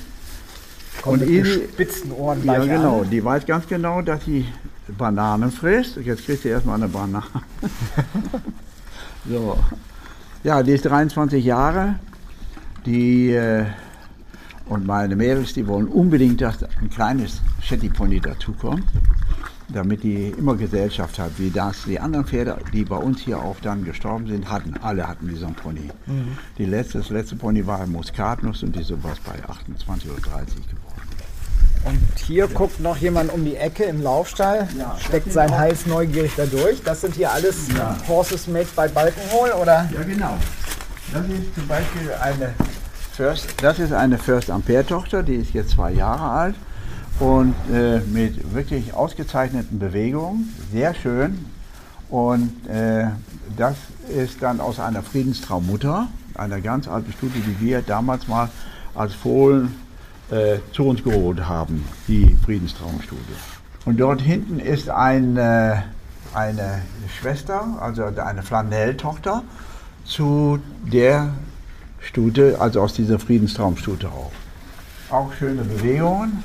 [1.02, 3.02] Kommt und Easy, spitzen Ohren Ja, genau.
[3.02, 3.10] An.
[3.10, 4.46] Die weiß ganz genau, dass sie
[4.88, 5.96] Bananen frisst.
[5.96, 7.24] Jetzt kriegt sie erstmal eine Banane.
[9.28, 9.58] so.
[10.42, 11.96] Ja, die ist 23 Jahre.
[12.86, 13.66] Die äh,
[14.70, 18.84] und meine Mädels, die wollen unbedingt, dass ein kleines Shetty Pony dazukommt,
[19.68, 23.58] damit die immer Gesellschaft hat, wie das die anderen Pferde, die bei uns hier auch
[23.60, 24.74] dann gestorben sind, hatten.
[24.80, 25.90] Alle hatten diesen Pony.
[26.06, 26.38] Mhm.
[26.56, 30.54] Die letzte, das letzte Pony war Muskatnuss und die ist sowas bei 28 oder 30
[30.54, 30.89] geworden.
[31.84, 32.52] Und hier ja.
[32.52, 36.82] guckt noch jemand um die Ecke im Laufstall, ja, steckt sein Hals neugierig da durch.
[36.82, 37.96] Das sind hier alles ja.
[38.06, 39.88] Horses made by Balkenhol, oder?
[39.92, 40.36] Ja, genau.
[41.12, 42.54] Das ist zum Beispiel eine
[43.12, 46.54] First, das ist eine First Ampere Tochter, die ist jetzt zwei Jahre alt
[47.18, 51.44] und äh, mit wirklich ausgezeichneten Bewegungen, sehr schön.
[52.08, 53.06] Und äh,
[53.56, 53.76] das
[54.08, 58.48] ist dann aus einer Friedenstraummutter, einer ganz alten Studie, die wir damals mal
[58.94, 59.74] als Fohlen
[60.30, 63.20] äh, zu uns geholt haben, die Friedenstraumstudie.
[63.84, 65.76] Und dort hinten ist ein, äh,
[66.34, 66.82] eine
[67.18, 69.42] Schwester, also eine Flanell-Tochter,
[70.04, 70.58] zu
[70.90, 71.30] der
[72.00, 74.32] Stute, also aus dieser Friedenstraumstute auch.
[75.10, 76.42] Auch schöne Bewegungen.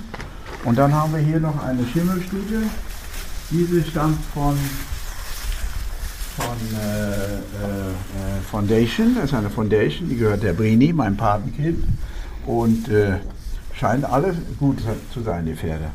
[0.63, 2.63] Und dann haben wir hier noch eine Schimmelstute.
[3.51, 4.57] Diese stammt von,
[6.38, 11.83] von äh, äh, Foundation, das ist eine Foundation, die gehört der Brini, mein Patenkind.
[12.47, 13.19] Und äh,
[13.78, 14.80] scheinen alle gut
[15.13, 15.91] zu sein, die Pferde.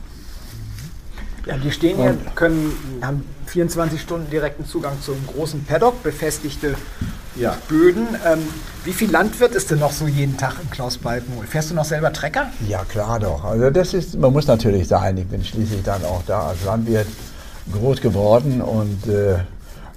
[1.46, 6.74] Ja, die stehen hier, können, haben 24 Stunden direkten Zugang zum großen Paddock, befestigte
[7.34, 7.56] ja.
[7.68, 8.08] Böden.
[8.26, 8.40] Ähm,
[8.84, 11.46] wie viel Landwirt ist denn noch so jeden Tag in Klaus Balkenhol?
[11.46, 12.50] Fährst du noch selber Trecker?
[12.68, 13.44] Ja, klar doch.
[13.44, 15.16] Also das ist, man muss natürlich sein.
[15.16, 17.06] Ich bin schließlich dann auch da als Landwirt
[17.72, 19.38] groß geworden und äh,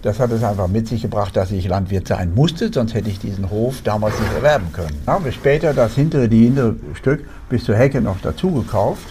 [0.03, 3.19] das hat es einfach mit sich gebracht, dass ich Landwirt sein musste, sonst hätte ich
[3.19, 5.01] diesen Hof damals nicht erwerben können.
[5.05, 9.03] Dann haben wir später das hintere, die hintere Stück bis zur Hecke noch dazu gekauft.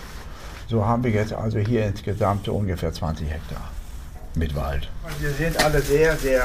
[0.69, 3.71] So haben wir jetzt also hier insgesamt so ungefähr 20 Hektar
[4.35, 4.89] mit Wald.
[5.19, 6.45] Wir sind alle sehr, sehr,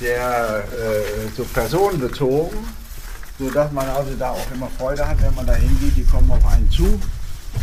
[0.00, 2.58] sehr äh, so personenbezogen,
[3.38, 5.96] sodass man also da auch immer Freude hat, wenn man da hingeht.
[5.96, 7.00] Die kommen auf einen zu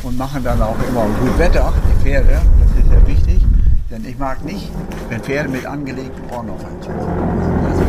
[0.02, 2.42] und machen dann auch immer gut Wetter, die Pferde.
[2.60, 3.23] Das ist sehr wichtig.
[3.94, 4.72] Denn ich mag nicht,
[5.08, 7.86] wenn Pferde mit angelegten Ohren auf einen zukommen.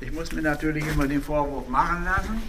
[0.00, 2.42] Ich muss mir natürlich immer den Vorwurf machen lassen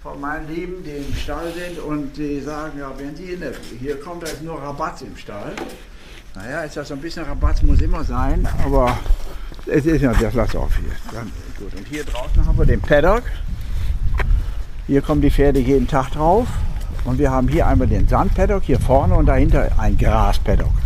[0.00, 3.52] von meinen Lieben, die im Stall sind und die sagen, ja, wenn Sie in der,
[3.80, 5.52] hier kommt, da ist nur Rabatt im Stall.
[6.36, 8.96] Naja, ist das so ein bisschen Rabatt, muss immer sein, aber
[9.66, 10.92] es ist ja, das lass auf hier.
[11.12, 11.74] Dann, gut.
[11.74, 13.24] Und hier draußen haben wir den Paddock.
[14.86, 16.46] Hier kommen die Pferde jeden Tag drauf.
[17.04, 20.79] Und wir haben hier einmal den Sandpaddock hier vorne und dahinter ein Graspaddock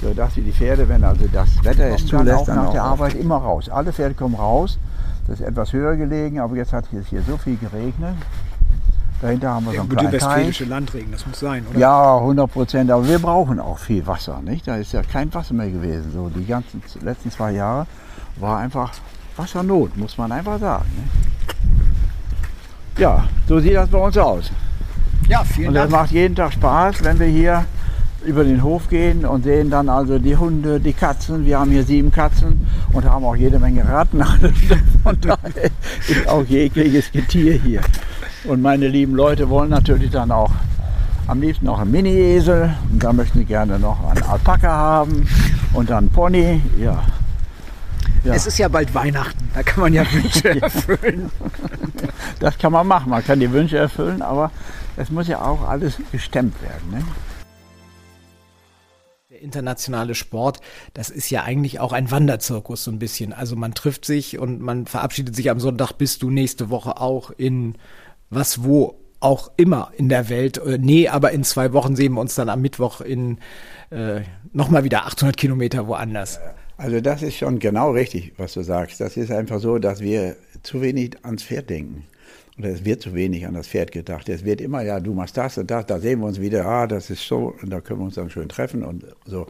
[0.00, 3.36] sodass sie die Pferde, wenn also das Wetter es zulässt, dann nach der Arbeit immer
[3.36, 3.68] raus.
[3.68, 4.78] Alle Pferde kommen raus.
[5.26, 8.14] Das ist etwas höher gelegen, aber jetzt hat es hier so viel geregnet.
[9.20, 11.78] Dahinter haben wir so einen kleinen westfälische Landregen, das muss sein, oder?
[11.78, 12.90] Ja, 100 Prozent.
[12.90, 14.66] Aber wir brauchen auch viel Wasser, nicht?
[14.66, 16.10] Da ist ja kein Wasser mehr gewesen.
[16.12, 17.86] So die ganzen letzten zwei Jahre
[18.36, 18.92] war einfach
[19.36, 20.86] Wassernot, muss man einfach sagen.
[20.96, 21.50] Nicht?
[22.98, 24.50] Ja, so sieht das bei uns aus.
[25.28, 26.02] Ja, vielen Und das Dank.
[26.02, 27.64] macht jeden Tag Spaß, wenn wir hier
[28.24, 31.46] über den Hof gehen und sehen dann also die Hunde, die Katzen.
[31.46, 34.22] Wir haben hier sieben Katzen und haben auch jede Menge Ratten.
[35.02, 35.70] Von daher
[36.08, 37.80] ist auch jegliches Getier hier.
[38.44, 40.50] Und meine lieben Leute wollen natürlich dann auch
[41.26, 42.74] am liebsten noch einen Mini-Esel.
[42.90, 45.26] Und da möchten sie gerne noch einen Alpaka haben
[45.72, 46.60] und dann einen Pony.
[46.78, 47.02] Ja.
[48.24, 48.34] ja.
[48.34, 51.30] Es ist ja bald Weihnachten, da kann man ja Wünsche erfüllen.
[52.40, 54.50] das kann man machen, man kann die Wünsche erfüllen, aber
[54.96, 56.90] es muss ja auch alles gestemmt werden.
[56.90, 57.02] Ne?
[59.40, 60.60] Internationale Sport,
[60.94, 63.32] das ist ja eigentlich auch ein Wanderzirkus so ein bisschen.
[63.32, 67.30] Also man trifft sich und man verabschiedet sich am Sonntag, bist du nächste Woche auch
[67.30, 67.74] in
[68.30, 70.58] was wo auch immer in der Welt.
[70.58, 73.38] Äh, nee, aber in zwei Wochen sehen wir uns dann am Mittwoch in
[73.90, 74.22] äh,
[74.52, 76.40] nochmal wieder 800 Kilometer woanders.
[76.76, 79.00] Also das ist schon genau richtig, was du sagst.
[79.00, 82.06] Das ist einfach so, dass wir zu wenig ans Pferd denken.
[82.60, 84.28] Und es wird zu wenig an das Pferd gedacht.
[84.28, 86.86] Es wird immer, ja, du machst das und das, da sehen wir uns wieder, ah,
[86.86, 89.46] das ist so, und da können wir uns dann schön treffen und so.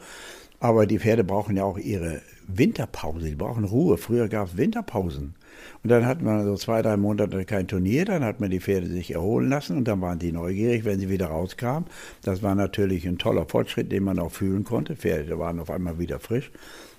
[0.60, 3.98] Aber die Pferde brauchen ja auch ihre Winterpause, die brauchen Ruhe.
[3.98, 5.34] Früher gab es Winterpausen.
[5.82, 8.86] Und dann hat man so zwei, drei Monate kein Turnier, dann hat man die Pferde
[8.86, 11.88] sich erholen lassen und dann waren die neugierig, wenn sie wieder rauskamen.
[12.22, 14.94] Das war natürlich ein toller Fortschritt, den man auch fühlen konnte.
[14.94, 16.52] Pferde waren auf einmal wieder frisch.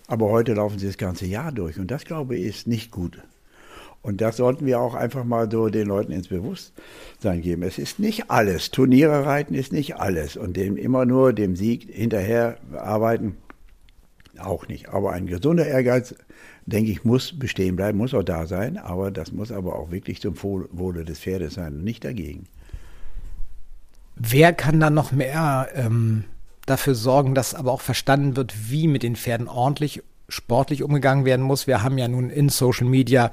[0.07, 3.21] Aber heute laufen sie das ganze Jahr durch und das, glaube ich, ist nicht gut.
[4.03, 7.61] Und das sollten wir auch einfach mal so den Leuten ins Bewusstsein geben.
[7.61, 8.71] Es ist nicht alles.
[8.71, 10.37] Turniere reiten ist nicht alles.
[10.37, 13.37] Und dem immer nur dem Sieg hinterher arbeiten,
[14.39, 14.89] auch nicht.
[14.89, 16.15] Aber ein gesunder Ehrgeiz,
[16.65, 18.77] denke ich, muss bestehen bleiben, muss auch da sein.
[18.77, 22.47] Aber das muss aber auch wirklich zum Wohle des Pferdes sein und nicht dagegen.
[24.15, 26.23] Wer kann dann noch mehr ähm,
[26.65, 31.45] dafür sorgen, dass aber auch verstanden wird, wie mit den Pferden ordentlich sportlich umgegangen werden
[31.45, 31.67] muss?
[31.67, 33.31] Wir haben ja nun in Social Media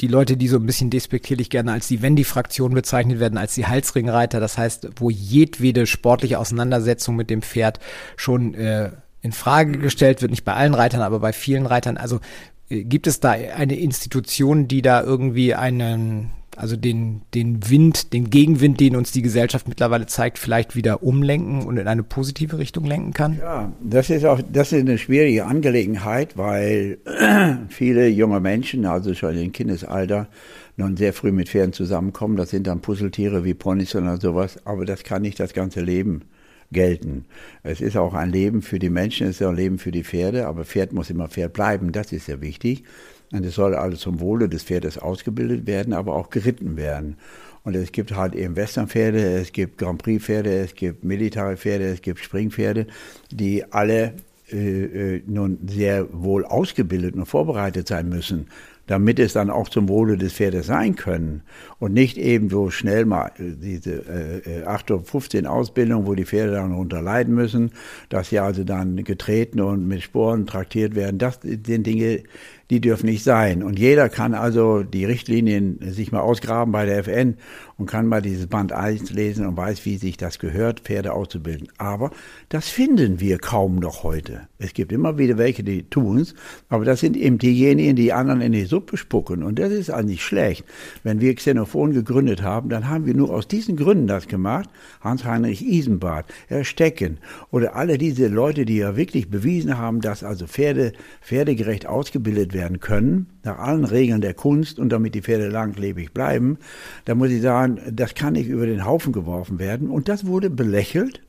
[0.00, 3.66] die Leute, die so ein bisschen despektierlich gerne als die Wendy-Fraktion bezeichnet werden, als die
[3.66, 4.38] Halsringreiter.
[4.38, 7.80] Das heißt, wo jedwede sportliche Auseinandersetzung mit dem Pferd
[8.16, 8.92] schon äh,
[9.22, 11.96] in Frage gestellt wird, nicht bei allen Reitern, aber bei vielen Reitern.
[11.96, 12.20] Also
[12.68, 18.30] äh, gibt es da eine Institution, die da irgendwie einen, also den, den Wind, den
[18.30, 22.84] Gegenwind, den uns die Gesellschaft mittlerweile zeigt, vielleicht wieder umlenken und in eine positive Richtung
[22.84, 23.38] lenken kann?
[23.38, 26.98] Ja, das ist auch, das ist eine schwierige Angelegenheit, weil
[27.68, 30.28] viele junge Menschen, also schon im Kindesalter,
[30.76, 32.36] noch sehr früh mit Pferden zusammenkommen.
[32.36, 36.22] Das sind dann Puzzletiere wie Ponys oder sowas, aber das kann nicht das ganze Leben
[36.70, 37.24] gelten.
[37.62, 40.04] Es ist auch ein Leben für die Menschen, es ist auch ein Leben für die
[40.04, 42.84] Pferde, aber Pferd muss immer Pferd bleiben, das ist sehr wichtig.
[43.32, 47.16] Und es soll alles zum Wohle des Pferdes ausgebildet werden, aber auch geritten werden.
[47.64, 52.00] Und es gibt halt eben Westernpferde, es gibt Grand Prix Pferde, es gibt Militärpferde, es
[52.00, 52.86] gibt Springpferde,
[53.30, 54.14] die alle
[54.50, 58.46] äh, äh, nun sehr wohl ausgebildet und vorbereitet sein müssen
[58.88, 61.42] damit es dann auch zum Wohle des Pferdes sein können
[61.78, 66.24] und nicht eben so schnell mal äh, diese äh, 8 Uhr 15 Ausbildung, wo die
[66.24, 67.70] Pferde dann runter leiden müssen,
[68.08, 71.18] dass sie also dann getreten und mit Sporen traktiert werden.
[71.18, 72.22] Das sind Dinge,
[72.70, 73.62] die dürfen nicht sein.
[73.62, 77.36] Und jeder kann also die Richtlinien sich mal ausgraben bei der FN
[77.78, 81.68] und kann mal dieses Band 1 lesen und weiß, wie sich das gehört, Pferde auszubilden.
[81.78, 82.10] Aber
[82.48, 84.48] das finden wir kaum noch heute.
[84.58, 86.34] Es gibt immer wieder welche, die tun's,
[86.68, 89.44] aber das sind eben diejenigen, die anderen in die Suppe spucken.
[89.44, 90.64] Und das ist eigentlich schlecht.
[91.04, 94.68] Wenn wir Xenophon gegründet haben, dann haben wir nur aus diesen Gründen das gemacht.
[95.00, 97.18] Hans-Heinrich Isenbart, Herr Stecken
[97.52, 102.80] oder alle diese Leute, die ja wirklich bewiesen haben, dass also Pferde pferdegerecht ausgebildet werden
[102.80, 106.58] können, nach allen Regeln der Kunst und damit die Pferde langlebig bleiben,
[107.04, 109.90] da muss ich sagen, das kann nicht über den Haufen geworfen werden.
[109.90, 111.20] Und das wurde belächelt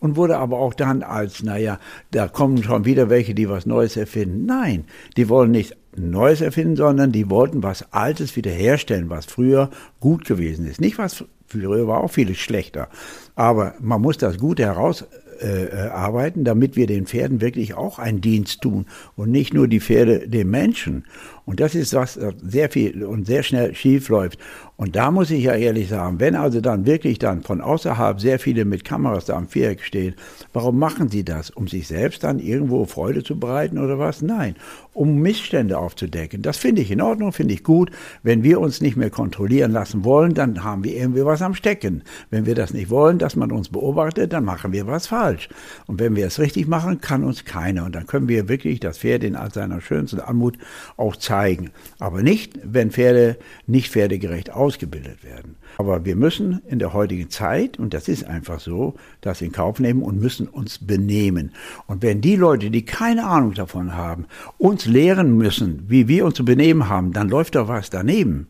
[0.00, 1.78] und wurde aber auch dann als, naja,
[2.10, 4.46] da kommen schon wieder welche, die was Neues erfinden.
[4.46, 4.84] Nein,
[5.16, 10.66] die wollen nicht Neues erfinden, sondern die wollten was Altes wiederherstellen, was früher gut gewesen
[10.66, 10.80] ist.
[10.80, 12.88] Nicht was früher war auch vieles schlechter.
[13.34, 15.04] Aber man muss das Gute heraus
[15.40, 18.86] äh, äh, arbeiten, damit wir den Pferden wirklich auch einen Dienst tun
[19.16, 21.04] und nicht nur die Pferde dem Menschen.
[21.44, 24.38] Und das ist was sehr viel und sehr schnell schief läuft.
[24.76, 28.38] Und da muss ich ja ehrlich sagen, wenn also dann wirklich dann von außerhalb sehr
[28.38, 30.14] viele mit Kameras da am Viereck stehen,
[30.58, 31.50] warum machen sie das?
[31.50, 34.22] Um sich selbst dann irgendwo Freude zu bereiten oder was?
[34.22, 34.56] Nein,
[34.92, 36.42] um Missstände aufzudecken.
[36.42, 37.92] Das finde ich in Ordnung, finde ich gut.
[38.24, 42.02] Wenn wir uns nicht mehr kontrollieren lassen wollen, dann haben wir irgendwie was am Stecken.
[42.30, 45.48] Wenn wir das nicht wollen, dass man uns beobachtet, dann machen wir was falsch.
[45.86, 47.84] Und wenn wir es richtig machen, kann uns keiner.
[47.84, 50.58] Und dann können wir wirklich das Pferd in seiner schönsten Anmut
[50.96, 51.70] auch zeigen.
[52.00, 53.36] Aber nicht, wenn Pferde
[53.68, 55.54] nicht pferdegerecht ausgebildet werden.
[55.76, 59.78] Aber wir müssen in der heutigen Zeit, und das ist einfach so, das in Kauf
[59.78, 61.52] nehmen und müssen uns benehmen.
[61.86, 64.26] Und wenn die Leute, die keine Ahnung davon haben,
[64.58, 68.48] uns lehren müssen, wie wir uns zu benehmen haben, dann läuft doch was daneben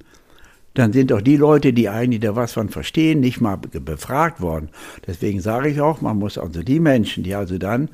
[0.74, 4.68] dann sind doch die Leute, die eigentlich da was von verstehen, nicht mal befragt worden.
[5.06, 7.88] Deswegen sage ich auch, man muss also die Menschen, die also dann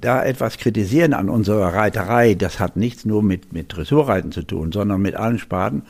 [0.00, 4.72] da etwas kritisieren an unserer Reiterei, das hat nichts nur mit, mit Dressurreiten zu tun,
[4.72, 5.82] sondern mit allen Sparten,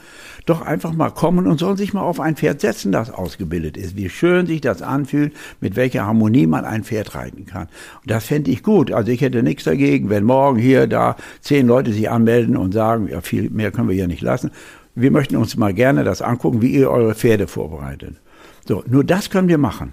[0.45, 3.97] doch einfach mal kommen und sollen sich mal auf ein Pferd setzen, das ausgebildet ist.
[3.97, 7.69] Wie schön sich das anfühlt, mit welcher Harmonie man ein Pferd reiten kann.
[8.03, 8.91] Und das fände ich gut.
[8.91, 13.09] Also ich hätte nichts dagegen, wenn morgen hier da zehn Leute sich anmelden und sagen,
[13.09, 14.51] ja, viel mehr können wir ja nicht lassen
[14.95, 18.21] wir möchten uns mal gerne das angucken, wie ihr eure Pferde vorbereitet.
[18.67, 19.93] So, nur das können wir machen.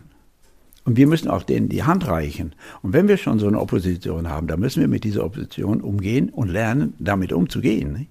[0.86, 2.56] Und wir müssen auch denen die Hand reichen.
[2.82, 6.30] Und wenn wir schon so eine Opposition haben, dann müssen wir mit dieser Opposition umgehen
[6.30, 8.08] und lernen, damit umzugehen.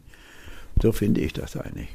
[0.80, 1.89] So finde ich das eigentlich.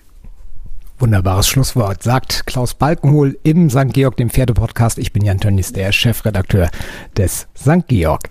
[0.99, 3.93] Wunderbares Schlusswort, sagt Klaus Balkenhol im St.
[3.93, 4.99] Georg, dem Pferdepodcast.
[4.99, 6.69] Ich bin Jan Tönnies, der Chefredakteur
[7.17, 7.87] des St.
[7.87, 8.29] Georg.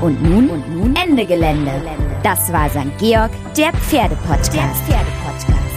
[0.00, 1.72] Und nun, und nun Ende Gelände.
[2.22, 2.96] Das war St.
[2.98, 4.52] Georg, der Pferdepodcast.
[4.52, 5.67] Der Pferdepodcast.